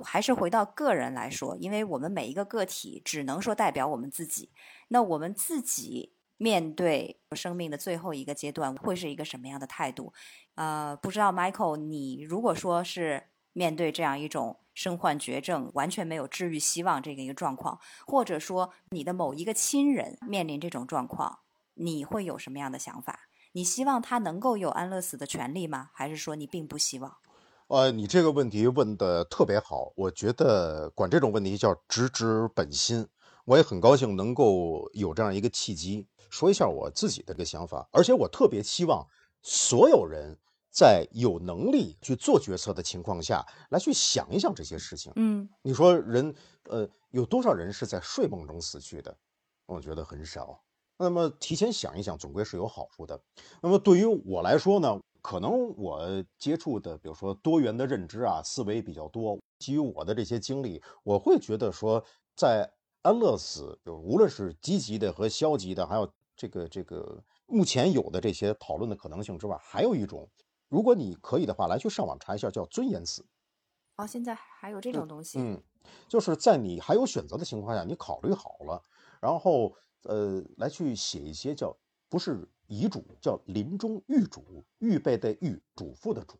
[0.03, 4.51] 还是回到个人来说，因为我们每一个个体只能说代表我们自己，
[4.89, 10.11] 那我们自己面对生命的最后一个阶段会是一个什么样的态度？
[10.55, 21.39] 呃，不知道 Michael，你如果说是面对这样一种身患绝症、完全没有治愈希望这个一个状况，或者说你的某一个亲人面临这种状况，
[21.75, 23.21] 你会有什么样的想法？
[23.53, 25.91] 你希望他能够有安乐死的权利吗？
[25.93, 27.17] 还是说你并不希望？
[27.67, 33.07] 呃，你这个问题问的特别好，我觉得管这种问题叫直指本心。
[33.45, 39.05] 我也很高兴能够有这样一个契机，说一下我自己的一个想法，而且我特别希望
[39.41, 40.37] 所有人
[40.73, 45.13] 在有能力去做决策的情况下来去想一想这些事情。
[45.15, 46.33] 嗯你说人，
[46.63, 49.15] 呃，有多少人是在睡梦中死去的？
[49.67, 50.63] 我觉得很少。
[50.97, 53.21] 那么提前想一想，总归是有好处的。
[53.61, 59.39] 那么对于我来说呢，可能我接触的，比如说多元的认知啊，思维比较多。
[59.59, 62.03] 基于我的这些经历，我会觉得说，
[62.35, 70.29] 在安乐死，就无论是积极的和消极的，还有这个这个目前有的这些讨论的可能性之外，还有一种，
[70.73, 73.23] 如果你可以的话，来去上网查一下，叫尊严死。
[73.97, 75.37] 哦，现在还有这种东西。
[75.39, 75.61] 嗯，
[76.07, 78.81] 就是在你还有选择的情况下，你考虑好了，
[79.21, 79.71] 然后
[80.05, 81.77] 呃，来去写一些叫
[82.09, 86.39] 不是遗嘱，叫临终预嘱，预备的预，嘱咐的嘱。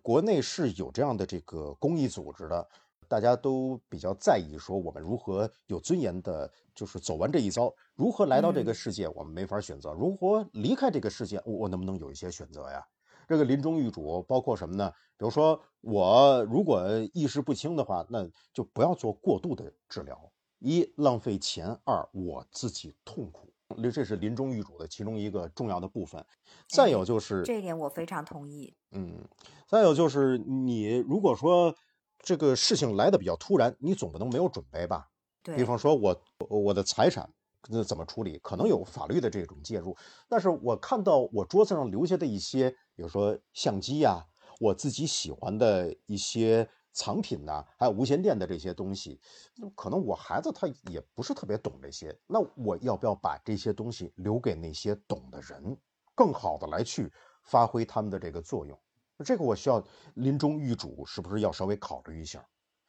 [0.00, 2.66] 国内是有这样的这个公益组织的，
[3.06, 12.82] 大家都比较在意说我们如何有尊严的，就是走完这一遭，如何来到这个嗯世界，我们没法选择；如何离开这个世界，我我能不能有一些选择呀？
[13.28, 14.90] 这个临终预嘱包括什么呢？
[15.16, 20.18] 比如说，我如果意识不清的话，那就不要做过度的治疗。
[20.58, 23.52] 一浪费钱，二我自己痛苦。
[23.90, 26.24] 这是临终预嘱的其中一个重要的部分。
[26.68, 28.74] 再有就是，这一点我非常同意。
[28.90, 29.26] 嗯，
[29.66, 31.74] 再有就是，你如果说
[32.18, 35.08] 这个事情来的比较突然，你总不能没有准备吧？
[35.42, 37.41] 对，比方说我我的财产那
[37.84, 39.96] 怎么处理，可能有法律的这种介入，
[40.28, 44.24] 但是我看到我桌子上留下的一些，比如说相机呀、
[44.60, 49.20] 我自己喜欢的一些藏品呐、还有无线电的这些东西，
[49.56, 55.76] 那可能我孩子他也不是特别懂这些，那我要不要把这些东西留给那些懂的人，
[56.14, 57.12] 更好的来去
[57.44, 58.78] 发挥他们的这个作用？
[59.24, 59.82] 这个我需要
[60.14, 62.44] 临终预嘱，是不是要稍微考虑一下？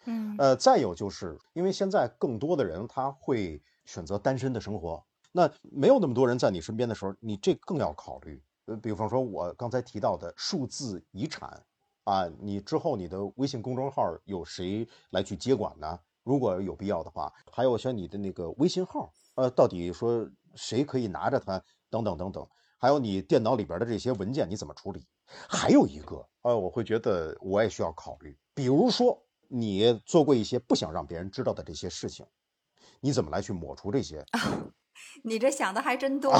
[0.06, 8.42] 嗯呃，再有就是因为现在更多的人他会选择单身的生活，那没有那么多人在你身边的时候，你这更要考虑。
[8.66, 11.62] 呃，比方说我刚才提到的数字遗产
[12.06, 16.00] 啊，你之后你的微信公众号有谁来去接管呢？
[16.24, 25.06] 如果有必要的话，还有像你的那个微信号，呃，到底说谁可以拿着它，等等等等，还有你电脑里边的这些文件你怎么处理？
[25.50, 32.26] 还有一个，呃，我会觉得我也需要考虑，比如说你做过一些不想让别人知道的这些事情，
[33.04, 34.26] 你怎么来去抹除这些？
[35.24, 36.34] 你这想的还真多。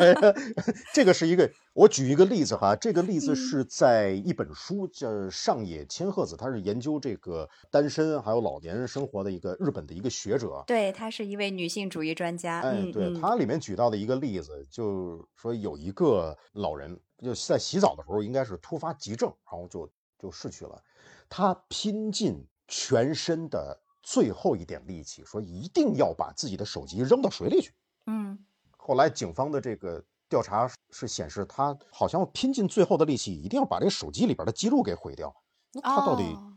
[0.94, 10.64] 这个是一个，我举一个例子哈，这个例子嗯是在一本书叫《上野千鹤子》，他是研究这个单身还有老年人生活的一个日本的一个学者。
[10.66, 12.60] 对，她是一位女性主义专家。
[12.60, 20.82] 哎，嗯，对，她里面举到的一个例子，就说有一个老人，就在洗澡的时候，应该是突发急症，然后就就逝去了。
[21.28, 27.72] 他拼尽全身的最后一点力气，说一定要把自己的手机扔到水里去。
[28.06, 28.38] 嗯，
[28.76, 35.34] 后来警方的这个调查是显示，他好像拼尽最后的力气，一定要把这手机里边的记录给毁掉。
[35.72, 36.52] 那他到底哦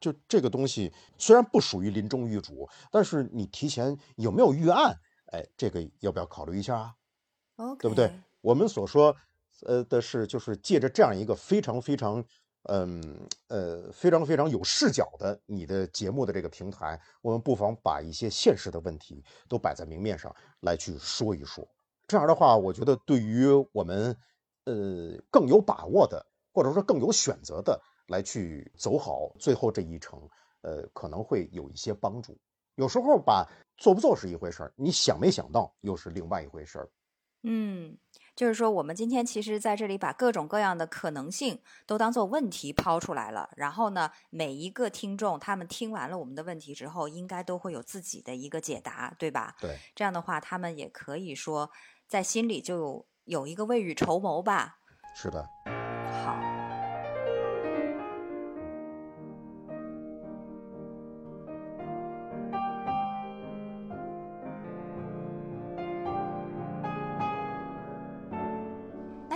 [0.00, 4.96] 就这个东西虽然不属于临终预嘱，但是你提前有没有预案？
[5.32, 6.76] 哎，这个要不要考虑一下
[7.56, 8.12] 啊对不对？
[8.40, 9.16] 我们所说，
[9.66, 12.24] 呃的是就是借着这样一个非常非常，
[12.64, 21.66] 嗯呃非常非常有视角的你的节目的这个平台，我们不妨把一些现实的问题都摆在明面上来去说一说。
[22.06, 24.16] 这样的话，我觉得对于我们
[24.64, 30.20] 呃更有把握的，或者说更有选择的来去走好最后这一程，
[30.60, 32.38] 呃可能会有一些帮助。
[32.76, 36.88] 有时候吧，做不做是一回事儿，你想没想到又是另外一回事儿。
[37.42, 37.96] 嗯，
[38.36, 43.50] 就是说，我们今天其实在这里把各种各样的可能性都当做问题抛出来了。
[43.56, 49.56] 然后呢，每一个听众他们听完了我们的问题之后，应该都会有自己的一个解答，对吧？
[49.60, 51.70] 对，这样的话，他们也可以说
[52.06, 54.78] 在心里就有有一个未雨绸缪吧。
[55.14, 55.48] 是的。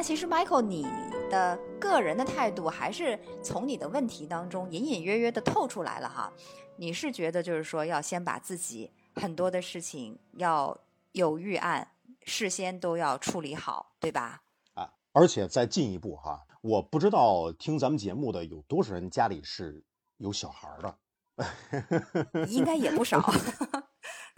[0.07, 0.87] 其实 Michael，你
[1.29, 6.33] 的个人的态度还是从你的问题当中隐隐约约的透出来了哈。
[6.77, 10.79] 你是觉得就是说要先把自己很多的事情要
[11.11, 11.91] 有预案，
[12.23, 14.41] 事先都要处理好，对吧？
[14.75, 19.83] 啊，而且再进一步哈，我不知道听咱们节目的有多少人家里是
[20.19, 23.21] 有小孩儿的， 应该也不少。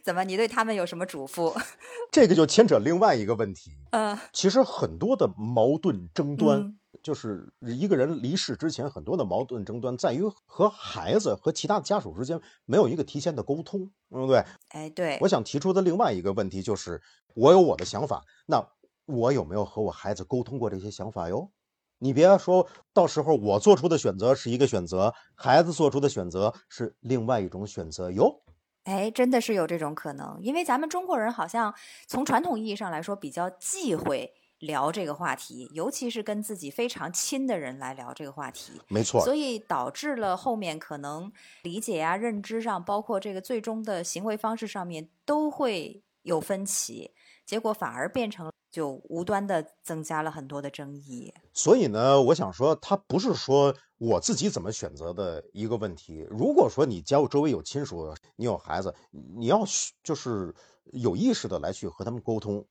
[0.09, 0.25] 怎么？
[0.25, 1.55] 你对他们有什么嘱咐？
[2.11, 3.73] 这个就牵扯另外一个问题。
[3.91, 14.43] 嗯，其实很多的矛盾争端，嗯就是一个人离世之前，很多的矛盾争端在于和孩子和其他的家属之间没有一个提前的沟通，对不对？
[14.71, 17.03] 哎，对，我想提出的另外一个问题就是，
[17.35, 18.67] 我有我的想法，那
[19.05, 21.51] 我有没有和我孩子沟通过这些想法哟？
[21.99, 28.41] 你别说到时候我做出的选择是一个选择，孩子做出的选择是另外一种选择哟。
[28.89, 31.75] 哎，真的是有这种可能，因为咱们中国人好像
[32.07, 41.31] 从传统意义上来说比较忌讳聊这个话题，尤其是跟自己非常亲的人来聊这个话题，没错，所以导致了后面可能
[41.65, 47.11] 理解啊、认知上，包括这个最终的行为方式上面都会有分歧，
[47.45, 51.33] 结果反而变成就无端的增加了很多的争议。
[51.53, 56.27] 所以呢，我想说，他不是说我自己怎么选择的一个问题。
[56.31, 58.95] 如果说你家周围有亲属，你有孩子，
[59.37, 59.63] 你要
[60.03, 60.55] 就是
[60.93, 62.67] 有意识的来去和他们沟通。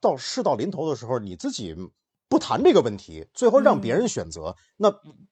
[0.00, 1.76] 到事到临头的时候，你自己
[2.28, 4.90] 不谈这个问题，最后让别人选择，那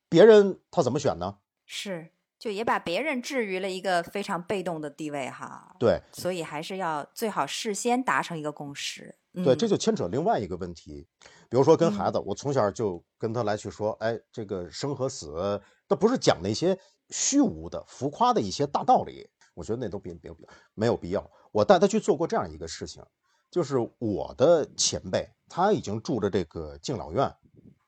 [0.08, 1.38] 别人他怎么选呢？
[1.64, 5.76] 是，就也把别人置于了一个非常被动的地位哈。
[5.78, 9.17] 对所以还是要最好事先达成一个共识。
[9.32, 9.58] 对，嗯。
[9.58, 11.06] 这就牵扯另外一个问题，
[11.48, 16.78] 比如说跟孩子，我从小就跟他来去说，哎，这个生和死，那不是讲那些
[17.10, 20.30] 虚无的、浮夸的一些大道理，我觉得那都别别
[20.74, 21.30] 没有必要。
[21.52, 23.02] 我带他去做过这样一个事情，
[23.50, 27.34] 就是我的前辈他已经住着这个敬老院，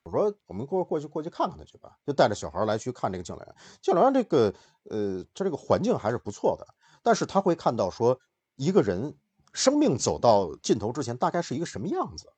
[0.03, 3.55] 我说我们过过去过去看看他去吧，就带着小孩来去看这个敬老院。
[3.83, 4.55] 敬老院这个
[4.91, 6.67] 呃，它这个环境还是不错的，
[7.03, 8.19] 但是他会看到说
[8.57, 9.15] 一个人
[9.53, 12.33] 生命走到尽头之前大概是一个什么样子。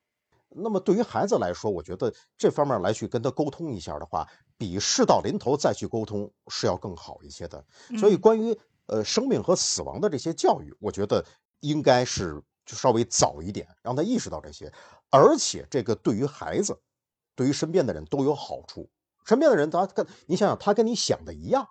[0.55, 7.65] 那么对于孩子来说，我觉得这方面来去跟他沟通一下的话，比事到临头再去沟通是要更好一些的。
[7.97, 11.25] 所以嗯关于呃生命和死亡的这些教育，我觉得
[11.61, 14.71] 应该是就稍微早一点，让他意识到这些，
[15.09, 16.79] 而且这个对于孩子，
[17.35, 18.87] 对于身边的人都有好处。
[19.25, 21.67] 身边的人他跟你想想，他跟你想的一样，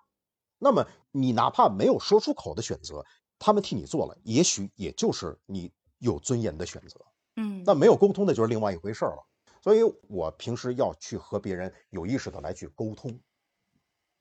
[0.59, 3.05] 那么你哪怕没有说出口的选择，
[3.39, 6.99] 他们替你做了，也许也就是你有尊严的选择。
[7.35, 9.25] 嗯，那没有沟通的就是另外一回事了。
[9.61, 13.17] 所以我平时要去和别人有意识的来去沟通，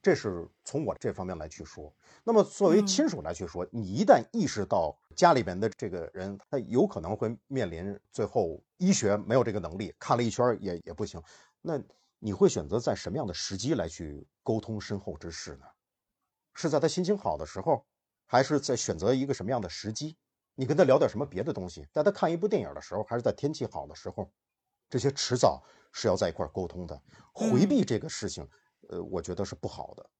[0.00, 1.92] 这是从我这方面来去说。
[2.24, 11.20] 那么作为嗯亲属来去说，你一旦意识到家里边的这个人，他有可能会面临最后医学没有这个能力，看了一圈也也不行，
[11.60, 11.80] 那
[12.20, 15.66] 你会选择在什么样的时机来去沟通身后之事呢？
[16.54, 17.84] 是在他心情好的时候，
[18.32, 20.16] 还是在选择一个什么样的时机？
[20.54, 24.32] 你跟他聊点什么别的东西，在他看一部电影的时候，还是在天气好的时候，
[24.88, 25.62] 这些迟早
[25.92, 26.98] 是要在一块沟通的。
[27.30, 28.48] 回避这个事情，
[28.88, 30.10] 呃，我觉得是不好的。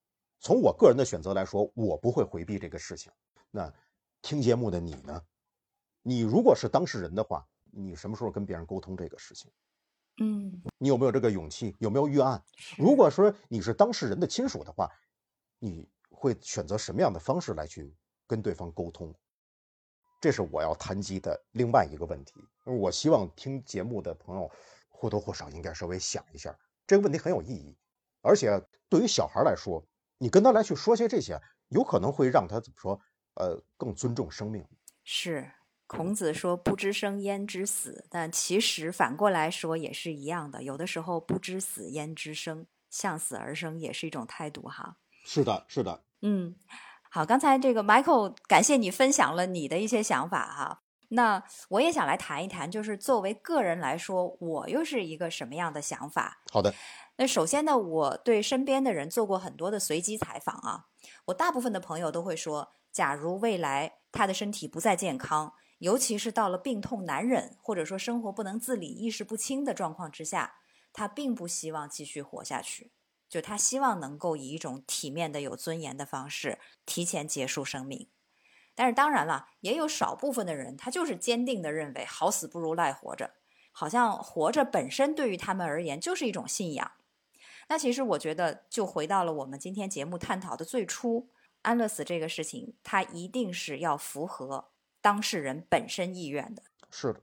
[0.41, 3.11] 从我个人的选择来说，我不会回避这个事情。
[3.51, 3.73] 那
[4.21, 5.19] 听节目的你呢？
[6.03, 9.51] 你如果是当事人的话，你什么时候跟别人沟通这个事情？
[10.21, 11.75] 嗯，你有没有这个勇气？
[11.79, 12.45] 有没有预案？
[12.77, 14.91] 如果说你是当事人的亲属的话，
[15.59, 17.95] 你会选择什么样的方式来去
[18.33, 19.15] 跟对方沟通？
[20.19, 22.33] 这是我要谈及的另外一个问题。
[22.65, 24.51] 我希望听节目的朋友
[24.89, 27.77] 或多或少应该稍微想一下，这个问题很有意义。
[28.23, 28.59] 而且
[28.89, 32.99] 对于小孩来说，你跟他来去说些这些，有可能会让他怎么说？
[33.35, 34.67] 呃，更尊重生命。
[35.05, 35.53] 是
[35.87, 40.63] 孔子说“不知生焉知死”，但其实反过来说也是一样的。
[40.63, 44.97] 有的时候不知死焉知生，向死而生也是一种态度哈。
[45.27, 46.03] 是的，是的。
[46.23, 46.55] 嗯，
[47.15, 50.81] 好，刚才这个 Michael，感谢你分享了你的一些想法哈。
[51.11, 56.41] 那我也想来谈一谈，就是作为个人来说，我又是一个什么样的想法？
[56.51, 56.73] 好的。
[57.17, 60.87] 那首先呢，我对身边的人做过很多的随机采访啊，
[61.27, 62.73] 我大部分的朋友都会说。
[62.91, 70.55] 假如未来他的身体不再健康，尤其是到了病痛难忍，或者说生活不能自理、意识不清的状况之下，
[70.93, 72.93] 他并不希望继续活下去。
[73.33, 78.11] 就他希望能够以一种体面的、有尊严的方式提前结束生命。
[78.75, 83.31] 但是当然了，也有少部分的人，他就是坚定的认为好死不如赖活着，
[83.73, 86.93] 好像活着本身对于他们而言就是一种信仰。
[87.71, 91.31] 那其实我觉得，就回到了我们今天节目探讨的最初。
[91.63, 94.69] 安乐死这个事情，它一定是要符合
[95.01, 96.65] 当事人本身意愿的。
[96.91, 97.23] 是的。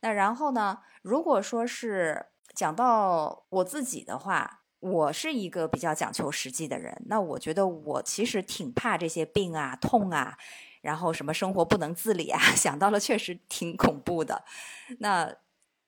[0.00, 0.80] 那然后呢？
[1.02, 7.02] 如果说是讲到我自己的话，我是一个比较讲求实际的人。
[7.06, 10.36] 那我觉得我其实挺怕这些病啊、痛啊，
[10.82, 14.44] 然后什么生活不能自理啊， 想到了确实挺恐怖的。
[14.98, 15.34] 那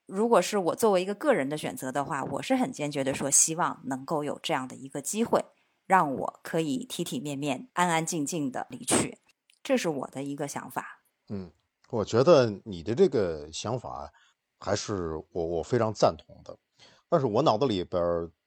[0.07, 5.45] 如果是我作为一个个人的选择的话，我是很坚决的说，希望能够有这样的一个机会。
[5.87, 9.19] 让我可以体体面面、安安静静的离去，
[9.63, 11.03] 这是我的一个想法。
[11.29, 11.53] 嗯，
[11.91, 14.13] 我觉得你的这个想法
[14.59, 16.59] 还是我我非常赞同的。
[17.09, 18.03] 但是我脑子里边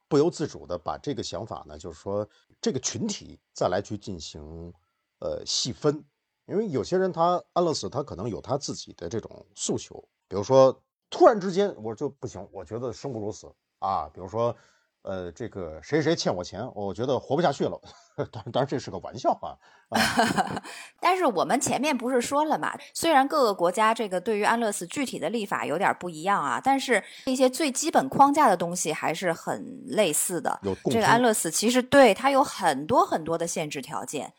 [0.10, 2.28] 不由自主的把这个想法呢，就是说
[2.60, 4.74] 这个群体再来去进行
[5.20, 6.04] 呃细分，
[6.46, 10.78] 因为有些人他安乐死，他可能有他自己的这种诉求，比如说
[11.10, 13.50] 突然之间我就不行，我觉得生不如死
[13.80, 14.54] 啊，比如说。
[15.02, 17.80] 呃，这个谁谁欠我钱，我觉得活不下去了。
[18.32, 19.56] 当然，当然这是个玩笑啊
[19.90, 20.62] 啊。
[21.00, 22.78] 但是我们前面不是说了嘛？
[22.94, 30.60] 虽然各个国家这个对于安乐死具体的立法有点不一样啊，但是一些最基本框架的东西还是很类似的。
[30.92, 34.34] 这个安乐死其实对它有很多很多的限制条件。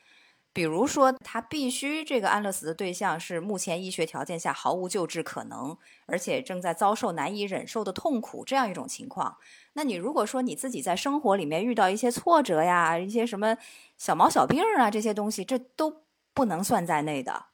[0.53, 5.77] 比如说，他必须这个安乐死的对象是目前医学条件下毫无救治可能，
[6.07, 9.37] 而且正在遭受难以忍受的痛苦这样一种情况。
[9.75, 13.57] 那你如果说你自己在生活里面遇到一些挫折呀，一些什么
[13.97, 16.03] 小毛小病啊这些东西，这都
[16.35, 17.47] 不能算在内的，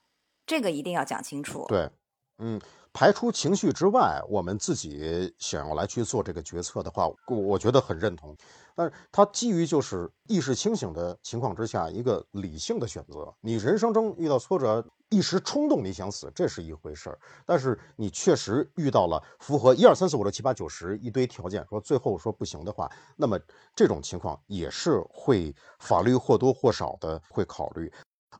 [0.47, 1.67] 这个一定要讲清楚。
[1.69, 1.91] 对，
[2.39, 2.61] 嗯。
[2.99, 8.35] 排除情绪之外，我们自己想要来去做这个决策的话，我我觉得很认同。
[8.77, 13.35] 但是它基于就是意识清醒的情况之下，一个理性的选择。
[13.41, 17.19] 你人生中遇到挫折，一时冲动你想死，这是一回事儿。
[17.47, 23.41] 但是你确实遇到了符合一二三四五六七八九十一堆条件，说最后说不行的话，那么
[23.75, 27.91] 这种情况也是会法律或多或少的会考虑。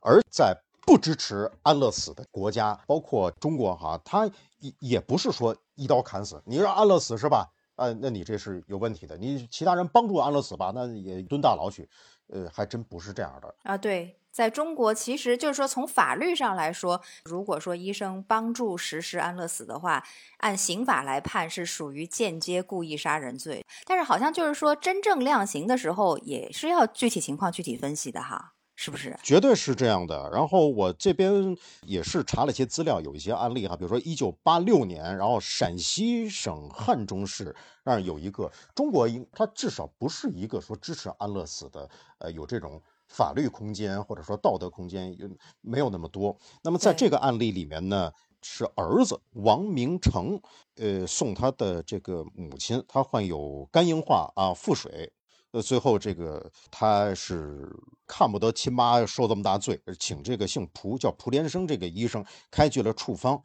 [0.01, 4.29] 而在不支持安乐死的国家，包括中国哈，他
[4.59, 6.39] 也也不是说一刀砍死。
[6.45, 7.51] 你让安乐死是吧？
[7.77, 9.17] 呃，那你这是有问题的。
[9.17, 11.89] 你其他人帮助安乐死吧，那也蹲大牢去。
[12.27, 13.77] 呃，还真不是这样的啊。
[13.77, 20.03] 对，在中国，其实就是说从法律上来说，如果说医生帮助实施安乐死的话，
[20.39, 23.65] 按刑法来判是属于间接故意杀人罪。
[23.85, 28.55] 但是好像就是说真正量刑的时候，也是要具体情况具体分析的哈。
[28.79, 29.17] 是不是？
[29.23, 30.29] 绝对是这样的。
[30.31, 37.53] 然后我这边也是查了一些资料，有一些案例哈，比如说一九八六年，然后陕西省汉中市
[37.83, 45.17] 那儿有一个中国，应它至少不是一个说支持安乐死的，呃，有这种法律空间或者说道德空间
[45.61, 46.37] 没有那么多。
[46.61, 48.11] 那么在这个案例里面呢，
[48.43, 50.39] 是儿子王明成，
[50.75, 55.11] 呃，送他的这个母亲，他患有肝硬化啊，腹水。
[55.51, 57.67] 呃，最后这个他是
[58.05, 63.41] 看不得亲妈受这么大罪，请这个姓蒲叫蒲连生这个医生开具了处方。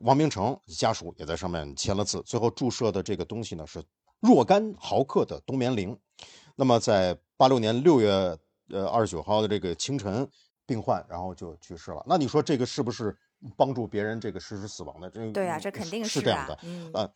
[0.00, 2.22] 王明成家属也在上面签了字。
[2.22, 3.82] 最后注射的这个东西呢是
[4.20, 5.94] 若干毫克的冬眠灵。
[6.56, 8.10] 那么在八六年六月
[8.70, 10.26] 呃二十九号的这个清晨，
[10.64, 12.02] 病患然后就去世了。
[12.06, 13.14] 那你说这个是不是
[13.56, 17.10] 帮助别人这个实施死亡的，这对啊，这肯定啊是这样的，嗯啊，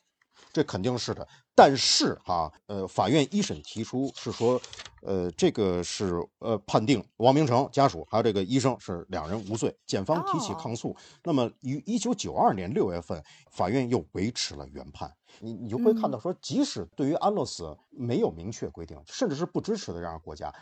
[0.52, 1.26] 这肯定是的。
[1.54, 4.60] 但是哈，呃，法院一审提出是说，
[5.00, 10.94] 呃，这个是呃判定王明成家属还有这个医生是两人无罪，检方提起哦抗诉。
[11.24, 15.10] 那么于一九九二年六月份，法院又维持了原判。
[15.40, 20.54] 你你就会看到说，即使对于安乐死没有明确规定，甚至是不支持的这样的国家，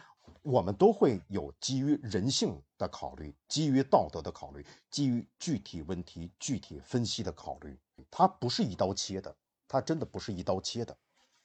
[0.43, 7.77] 我们都会有基于人性的考虑，基于道德的考虑，基于具体问题具体分析的考虑。
[8.11, 9.35] 它不是一刀切的，
[9.75, 10.97] 它真的不是一刀切的。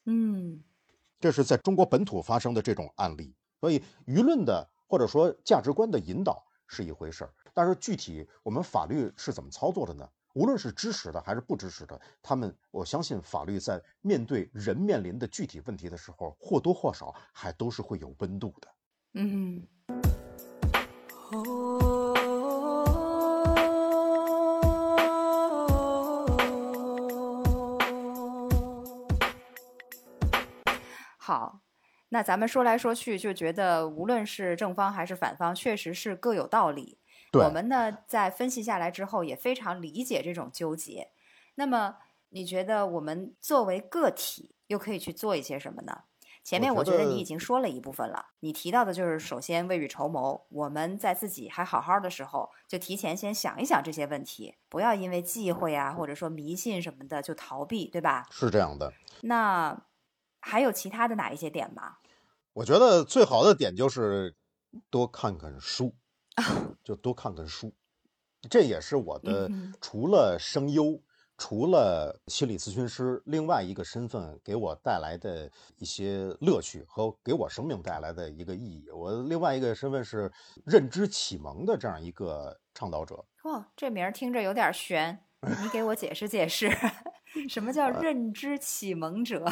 [0.05, 0.63] 嗯
[1.19, 10.07] 这是在中国本土发生的这种案例，所以舆论的或者说价值观的引导是一回事儿，但是具体我们法律是怎么操作的呢？
[10.35, 18.67] 无论是支持的还是不支持的，他们我相信法律在面对人面临的具体问题的时候，或多或少还都是会有温度的。
[19.13, 19.67] 嗯。
[31.29, 31.59] 好，
[32.09, 36.97] 那咱们说来说去，就觉得无论是正方还是反方，确实是各有道理。
[37.31, 41.11] 对我们呢，在分析下来之后，也非常理解这种纠结。
[41.53, 41.97] 那么，
[42.29, 46.05] 你觉得我们作为个体，又可以去做一些什么呢？
[46.43, 58.25] 前面我觉得你已经说了一部分了，你提到的就是首先未雨绸缪，我们在自己还好好的时候，就提前先想一想这些问题，不要因为忌讳啊，或者说迷信什么的就逃避，对吧？
[58.31, 59.79] 是这样的，那
[60.39, 61.97] 还有其他的哪一些点吗？
[62.53, 64.35] 我觉得最好的点就是
[64.89, 65.95] 多看看书，
[66.83, 67.73] 就多看看书，
[68.49, 69.49] 这也是我的
[69.81, 71.01] 除了声优。
[71.41, 80.29] 除了心理咨询师，另外一个身份给我带来的一些乐趣和给我生命带来的一个意义，我另外一个身份是
[80.65, 83.23] 认知启蒙的这样一个倡导者。
[83.43, 85.17] 哦，这名儿听着有点悬，
[85.61, 86.67] 你给我解释解释，
[87.49, 89.45] 什么叫认知启蒙者？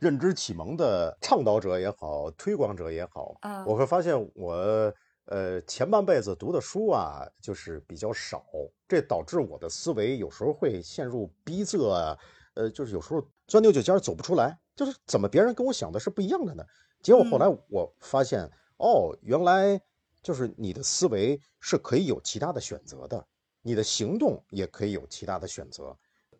[0.00, 4.92] 认知启蒙的倡导者也好，推广者也好，啊我会发现我
[5.26, 8.44] 呃前半辈子读的书啊，就是比较少，
[8.88, 12.18] 这导致我的思维有时候会陷入逼仄啊，
[12.54, 16.64] 呃，就是有时候钻牛角尖走不出来，就是怎么别人跟我想的是不一样的呢？
[17.02, 19.80] 结果后来我发现，哦，原来
[20.22, 23.26] 就是你的思维是可以有其他的选择的，
[23.60, 25.94] 你的行动也可以有其他的选择。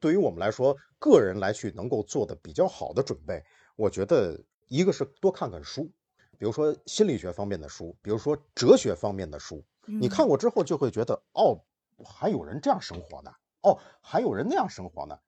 [0.04, 3.42] 对于我们来说，个人来去能够做的比较好的准备，
[3.74, 4.38] 我觉得
[4.68, 5.90] 一个是多看看书，
[6.36, 11.58] 比如说心理学方面的书，比如说哲学方面的书，你看过之后就会觉得，哦，
[12.04, 13.30] 还有人这样生活呢，
[13.62, 15.18] 哦，还有人那样生活呢，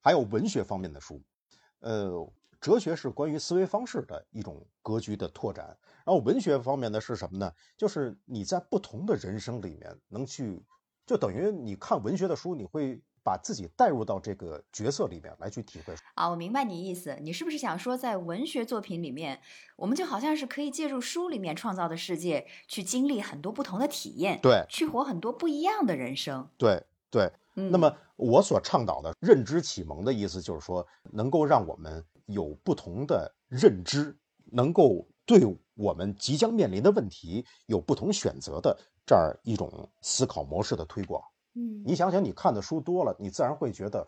[0.00, 1.22] 还有文学方面的书，
[1.78, 2.28] 呃，
[2.60, 5.64] 哲学是关于思维方式的一种格局的拓展，
[6.04, 7.52] 然后文学方面的是什么呢？
[7.76, 10.60] 就是你在不同的人生里面能去，
[11.06, 15.94] 就等于你看文学的书，你会把自己带入到这个角色里面来去体会。
[16.14, 17.16] 啊，我明白你意思。
[17.22, 19.40] 你是不是想说，在文学作品里面，
[19.76, 26.48] 我们就好像是可以借助书里面创造的世界，去经历很多不同的体验，对去活很多不一样的人生。
[26.58, 34.14] 对对，嗯，那么我所倡导的认知启蒙的意思就是说，能够让我们有不同的认知，
[34.52, 35.40] 能够对
[35.74, 41.22] 我们即将面临的问题有不同选择的这样一种思考模式的推广。
[41.54, 44.06] 嗯，你想想，你看的书多了，你自然会觉得，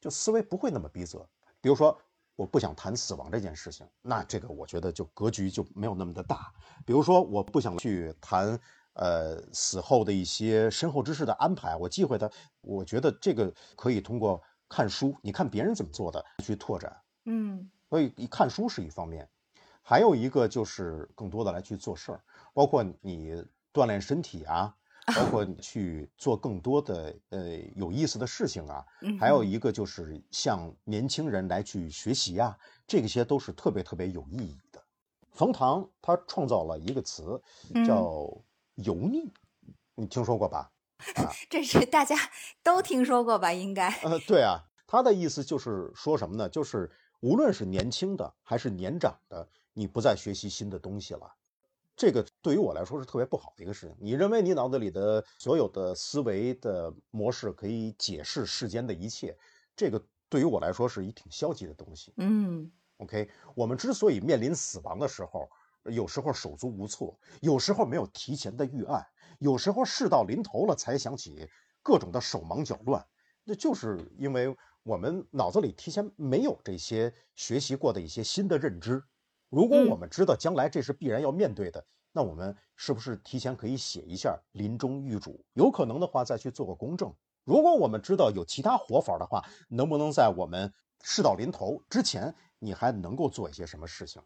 [0.00, 1.24] 就思维不会那么逼仄。
[1.60, 1.96] 比如说，
[2.34, 6.52] 我不想谈死亡这件事情，那这个我觉得就格局就没有那么的大。
[6.84, 8.58] 比如说，我不想去谈
[8.94, 12.30] 呃死后的一些身后之事的安排，我忌讳它。
[12.60, 17.00] 我觉得这个可以通过看书，你看别人怎么做的去拓展。
[17.24, 19.28] 嗯所以你看书是一方面，
[19.82, 22.24] 还有一个就是更多的来去做事儿，
[22.54, 24.74] 包括你锻炼身体啊，
[25.16, 34.80] 包括你去做更多的呃有意思的事情啊，嗯，还有一个就是向年轻人来去学习啊，这些都是特别特别有意义的。
[35.32, 37.42] 冯唐他创造了一个词
[37.74, 38.28] 嗯叫
[38.76, 39.32] 油腻，
[39.96, 40.70] 你听说过吧？
[41.50, 42.14] 这是大家
[42.62, 43.52] 都听说过吧？
[43.52, 43.88] 应该。
[44.04, 46.48] 呃，对啊，他的意思就是说什么呢？
[46.48, 46.88] 就是
[47.18, 51.34] 无论是年轻的还是年长的，你不再学习新的东西了。
[51.96, 53.96] 这个对于我来说是特别不好的一个事情。
[54.00, 59.36] 你认为你脑子里的所有的思维的模式可以解释世间的一切，
[59.76, 62.12] 这个对于我来说是一挺消极的东西。
[62.16, 65.48] 嗯 OK，我们之所以面临死亡的时候，
[65.84, 69.04] 有时候手足无措，有时候没有提前的预案，
[69.38, 71.48] 有时候事到临头了才想起，
[71.82, 73.04] 各种的手忙脚乱，
[73.44, 79.02] 那就是因为我们脑子里提前没有这些学习过的一些新的认知，
[79.48, 85.42] 如果我们知道将来这是必然要面对的，那我们是不是提前可以写一下临终预嘱？
[85.54, 87.10] 有可能的话，再去做个公证。
[87.44, 94.22] 如果我们知道有其他活法的话，能不能在我们事到临头之前，你还能够做一些什么事情？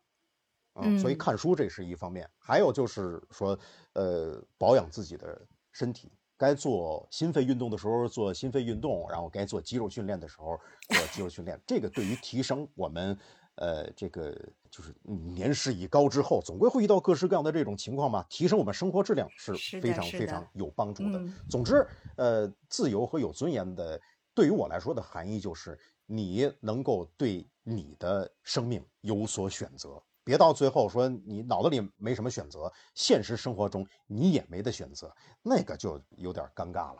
[0.74, 3.58] 嗯，所以看书这是一方面，还有就是说，
[3.92, 10.58] 呃，保养自己的身体，该做心肺运动的时候做心肺运动，然后该做肌肉训练的时候
[10.88, 11.58] 做肌肉训练。
[11.66, 13.16] 这个对于提升我们。
[13.56, 14.36] 呃，这个
[14.70, 18.24] 就是年事已高之后，总归会遇到各式各样的这种情况嘛。
[18.28, 21.18] 提升我们生活质量是非常非常有帮助的。
[21.48, 21.86] 总之，
[22.16, 23.98] 呃，自由和有尊严的，
[24.34, 36.98] 对于我来说的含义就是，你能够对你的生命有所选择，别到最后说你脑子里没什么选择，现实生活中你也没得选择，那个就有点尴尬了。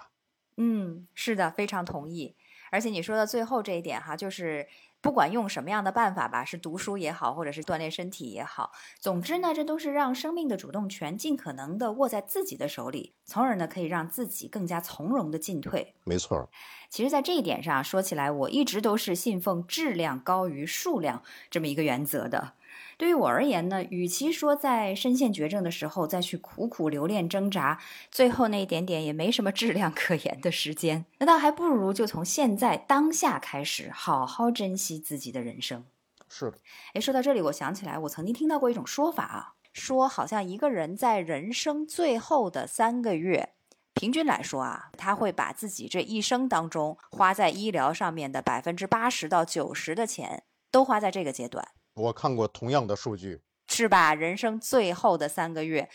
[0.56, 2.34] 嗯，是的，非常同意。
[2.70, 4.66] 而且你说的最后这一点哈，就是。
[5.06, 15.94] 不管用什么样的办法吧，是读书也好，或者是锻炼身体也好，总之呢，这都是让生命的主动权尽可能的握在自己的手里，从而呢，可以让自己更加从容的进退。
[16.02, 16.50] 没错，
[16.90, 22.54] 其实，在这一点上说起来，我一直都是信奉质量高于数量这么一个原则的。
[22.98, 27.78] 对于我而言呢，与其说在身陷绝症的时候再去苦苦留恋挣扎，
[28.10, 35.84] 最后那一点点也没什么质量可言的时间，那倒还不如就从现在当下开始，好好珍惜自己的人生。
[36.28, 36.58] 是的，
[36.94, 43.50] 哎，说到这里，我想起来，我曾经听到过一种说法啊，说好像一个人在人生最后的三个月，
[43.92, 51.68] 平均来说啊，他会把自己这一生当中花在医疗上面的百分之八十到九十的钱，都花在这个阶段。
[51.96, 54.14] 我看过同样的数据，是吧？
[54.14, 55.88] 人生最后的三个月，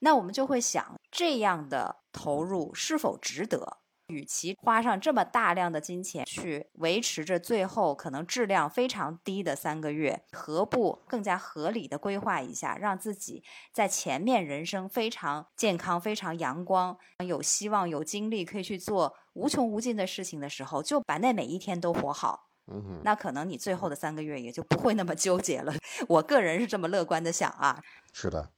[0.00, 3.78] 那我们就会想，这样的投入是否值得？
[4.06, 16.96] 与其花上这么大量的金钱去维持着最后可能质量非常低的三个月，何不更加合理的规划一下，让自己在前面人生非常健康、非常阳光、
[17.26, 22.47] 有希望、有精力可以去做无穷无尽的事情的时候，就把那每一天都活好。
[22.70, 25.74] 嗯，那可能你最后的三个月也就不会那么纠结了。
[26.06, 27.82] 我个人是这么乐观的想啊。
[28.12, 28.50] 是的。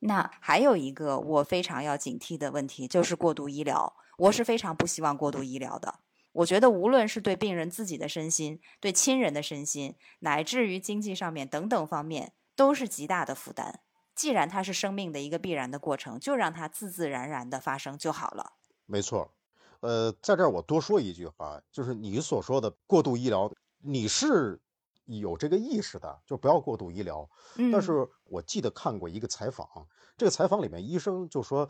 [0.00, 3.94] 那还有一个我非常要警惕的问题，就是过度医疗。
[4.18, 6.00] 我是非常不希望过度医疗的。
[6.32, 13.80] 我觉得无论是对病人自己的身心、对亲人的身心，乃至于经济上面等等方面，都是极大的负担。
[14.14, 18.54] 既然它是生命的一个必然的过程，就让它自自然然的发生就好了。
[18.86, 19.32] 没错。
[19.82, 24.60] 呃，在这儿我多说一句话，就是你所说的过度医疗，你是
[25.06, 27.28] 有这个意识的，就不要过度医疗。
[27.72, 29.68] 但是我记得看过一个采访，
[30.16, 31.68] 这个采访里面医生就说，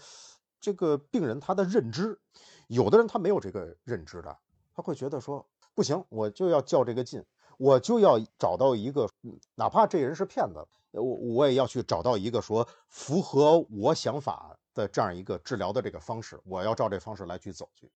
[0.60, 2.20] 这个病人他的认知，
[2.66, 4.38] 有的人他没有这个认知的，
[4.74, 7.24] 他会觉得说，不行，我就要较这个劲，
[7.56, 9.08] 我就要找到一个，
[9.54, 17.90] 哪怕这人是骗子，我我也要去找到一个说符合我想法的这样一个治疗的这个方式，我要照这方式来去走去。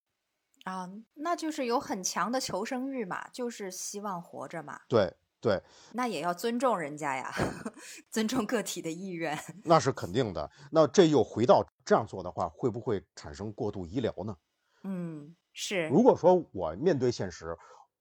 [0.67, 4.81] 啊，那就是有很强的求生欲嘛，就是希望活着嘛。
[4.89, 5.63] 对对，
[5.93, 7.33] 那也要尊重人家呀，
[8.11, 9.39] 尊重个体的意愿。
[9.63, 10.51] 那是肯定的。
[10.73, 14.37] 那这又回到这样做的话，会不会产生过度医疗呢？
[14.83, 15.87] 嗯，是。
[15.87, 17.57] 如果说我面对现实，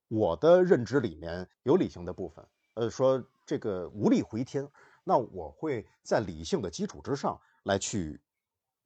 [0.07, 2.43] 我的认知里面有理性的部分，
[2.73, 4.67] 呃，说这个无力回天，
[5.03, 8.19] 那我会在理性的基础之上来去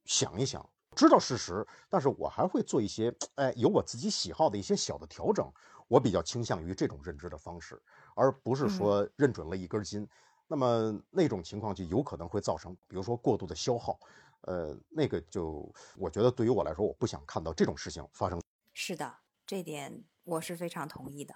[0.04, 0.68] 想一想。
[0.96, 5.50] 知道事实，但是我还会做一些，哎，有我自己喜好的一些小的调整。
[5.88, 7.82] 我比较倾向于这种认知的方式，
[8.14, 10.06] 而不是说认准了一根筋。
[10.46, 13.98] 那么那种情况就有可能会造成，比如说过度的消耗，
[14.42, 18.40] 呃，那个就我觉得对于我来说，我不想看到这种事情发生。
[18.72, 19.12] 是的，
[19.44, 21.34] 这点我是非常同意的。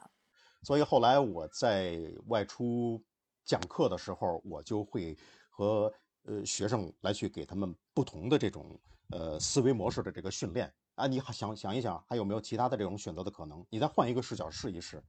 [0.63, 1.99] 所以后来我在
[2.29, 3.03] 外出
[3.45, 5.19] 讲课的时候，我就会
[5.51, 5.93] 和
[6.27, 8.81] 呃学生来去给他们不同的这种。
[9.11, 13.65] 呃，思维模式的这个训练啊，你想想一想，还有没有其他的这种选择的可能？
[13.69, 15.03] 你再换一个视角试一试。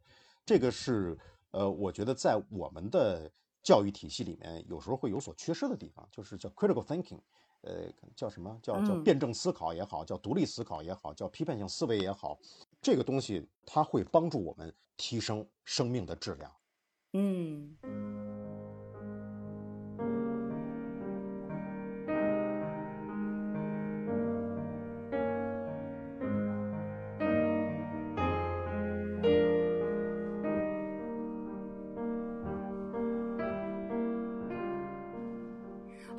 [0.45, 1.17] 这个是
[1.51, 3.31] 呃，我觉得在我们的
[3.63, 7.19] 教育体系里面，有时候会有所缺失的地方，就是叫 critical thinking，
[7.61, 12.37] 呃，叫什么叫叫辩证思考也好，叫独立思考也好，叫批判性思维也好，
[12.81, 16.51] 这个东西它会帮助我们提升生命的质量。
[17.13, 18.34] 嗯。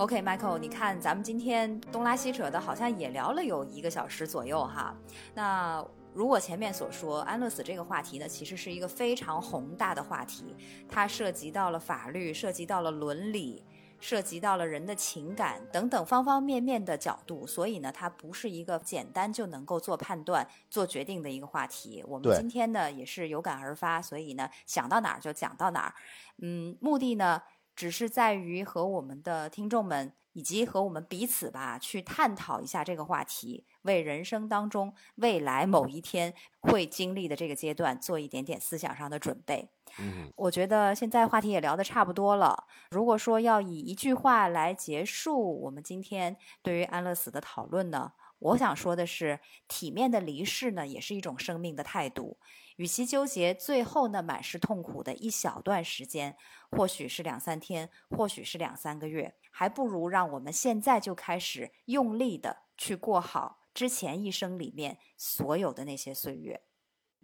[0.07, 4.97] OK，Michael，你看咱们今天东拉西扯的，好像也聊了有一个小时左右哈。
[5.35, 5.85] 那
[6.15, 10.55] 如果前面所说，安乐死这个话题呢，其实是一个非常宏大的话题，
[10.89, 13.65] 它涉及到了法律，涉及到了伦理，
[13.99, 22.05] 涉及到了人的情感等等方方面面的角度，所以呢，它不是一个简单就能够做判断、做决定的一个话题。
[22.07, 25.95] 我们今天呢，也是有感而发，所以呢，想到哪儿就讲到哪儿。
[26.39, 27.43] 嗯，目的呢，
[27.77, 39.71] 只是在于和我们的听众们以及和我们彼此吧，去探讨一下这个话题，为人生当中未来某一天会经历的这个阶段做一点点思想上的准备。
[39.99, 42.65] 嗯，我觉得现在话题也聊得差不多了。
[42.91, 52.37] 如果说要以一句话来结束我们今天对于安乐死的讨论呢，我想说的是，体面的离世呢，也是一种生命的态度。
[52.77, 56.37] 与其纠结最后那满是痛苦的一小段时间，
[56.71, 66.63] 或许是两三天，或许是两三个月，还不如让我们现在就开始用力的去过好之前一生里面所有的那些岁月。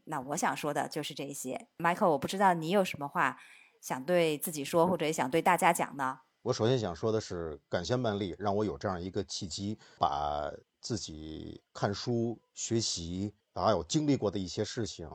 [0.05, 3.39] 那我想说的就是这些，Michael，我不知道你有什么话
[3.81, 6.21] 想对自己说，或者也想对大家讲呢？
[6.43, 10.51] 我首先想说的是，感谢曼丽，让我有这样一个契机，把
[10.81, 15.09] 自己看书、学习还有经历过的一些事情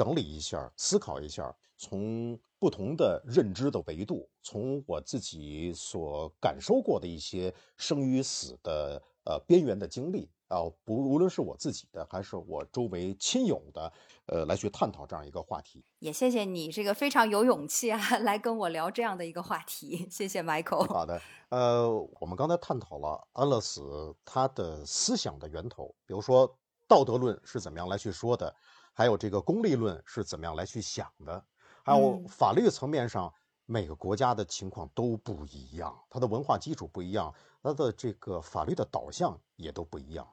[0.00, 13.92] 整理一下、思考一下，从不同的认知的维度，从我自己所感受过的一些生与死的呃边缘的经历啊，不无论是我自己的还是我周围亲友的，
[14.24, 15.84] 呃，来去探讨这样一个话题。
[15.98, 20.86] 也谢谢你这个非常有勇气啊， 来跟我聊这样的一个话题，谢谢 Michael。
[20.86, 21.20] 好的，
[21.50, 21.86] 呃，
[22.18, 26.56] 我们刚才探讨了安乐死它的思想的源头，比如说
[26.88, 28.56] 道德论是怎么样来去说的，
[28.92, 31.44] 还有这个功利论是怎么样来去想的，
[31.84, 33.32] 还有嗯法律层面上，
[33.66, 40.28] 每个国家的情况都不一样，它的文化基础不一样，它的这个法律的导向也都不一样。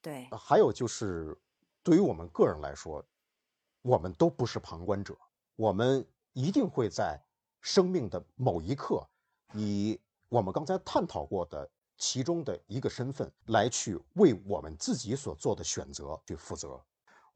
[0.00, 1.36] 对，还有就是，
[1.82, 3.04] 对于我们个人来说，
[3.82, 5.16] 我们都不是旁观者，
[5.56, 7.20] 我们一定会在
[7.60, 9.04] 生命的某一刻，
[9.54, 16.80] 以我们刚才探讨过的其中的一个身份来去为我们自己所做的选择去负责。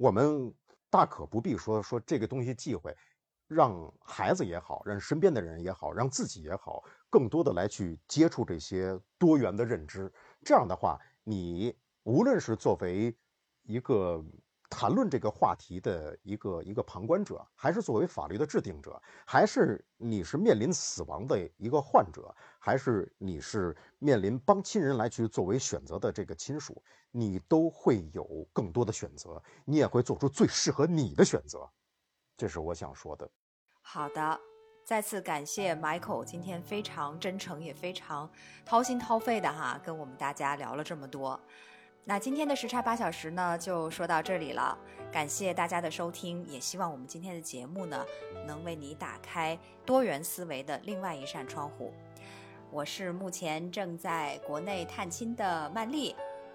[0.01, 0.55] 我们
[0.89, 2.97] 大可不必说说这个东西忌讳，
[3.47, 10.11] 让孩子也好，让身边的人也好，让自己也好，更多的来去接触这些多元的认知。
[10.43, 13.15] 这样的话，你无论是作为
[13.65, 14.25] 一个
[14.71, 31.69] 谈论这个话题的一个一个旁观者，还是作为法律的制定者，还是你是面临死亡的一个患者，还是你是面临帮亲人来去作为选择的这个亲属，你都会有更多的选择，你也会做出最适合你的选择。
[32.37, 33.29] 这是我想说的。
[33.83, 34.41] 好的，
[34.85, 38.31] 再次感谢 Michael 今天非常真诚，也非常
[38.65, 41.39] 掏心掏肺的哈，跟我们大家聊了这么多。
[42.05, 44.77] 那今天的时差八小时呢，就说到这里了。
[45.13, 48.05] 感谢大家的收听，也希望我们今天的节目呢，
[48.47, 51.93] 能为你打开多元思维的另外一扇窗户。
[52.71, 56.15] 我是目前正在国内探亲的曼丽，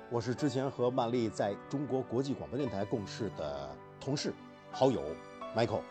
[0.10, 3.70] 我是之前和曼丽在中国国际广播电台共事的
[4.00, 4.34] 同事、
[4.72, 5.02] 好友
[5.56, 5.82] Michael。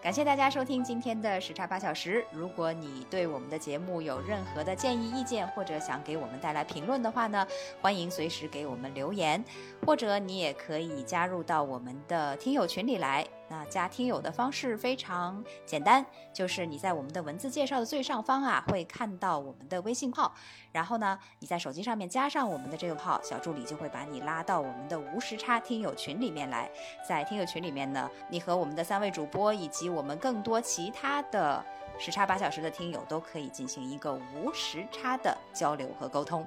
[0.00, 2.24] 感谢大家收听今天的时差八小时。
[2.30, 7.44] 如果你对我们的节目有任何的建议、意见，或者想给我们带来评论的话呢，
[7.82, 9.44] 欢迎随时给我们留言，
[9.84, 13.26] 或者你也可以加入到我们的听友群里来。
[13.50, 20.34] 那加听友的方式非常简单，就是你在我们的文字介绍的最上方啊，会看到我们的微信号，
[20.70, 26.70] 然后呢，你在手机上面加上我们的这个号，小助理就会把你拉到我们的无时差听友群里面来。
[27.08, 31.64] 在听友群里面呢，你和我们的三位主播以及我们更多其他的
[31.98, 36.46] 时差八小时的听友都可以进行一个无时差的交流和沟通。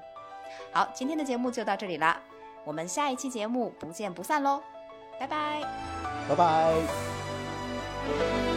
[0.72, 2.22] 好，今天的节目就到这里啦，
[2.64, 4.62] 我们下一期节目不见不散喽，
[5.20, 6.11] 拜拜。
[6.28, 8.51] 拜拜。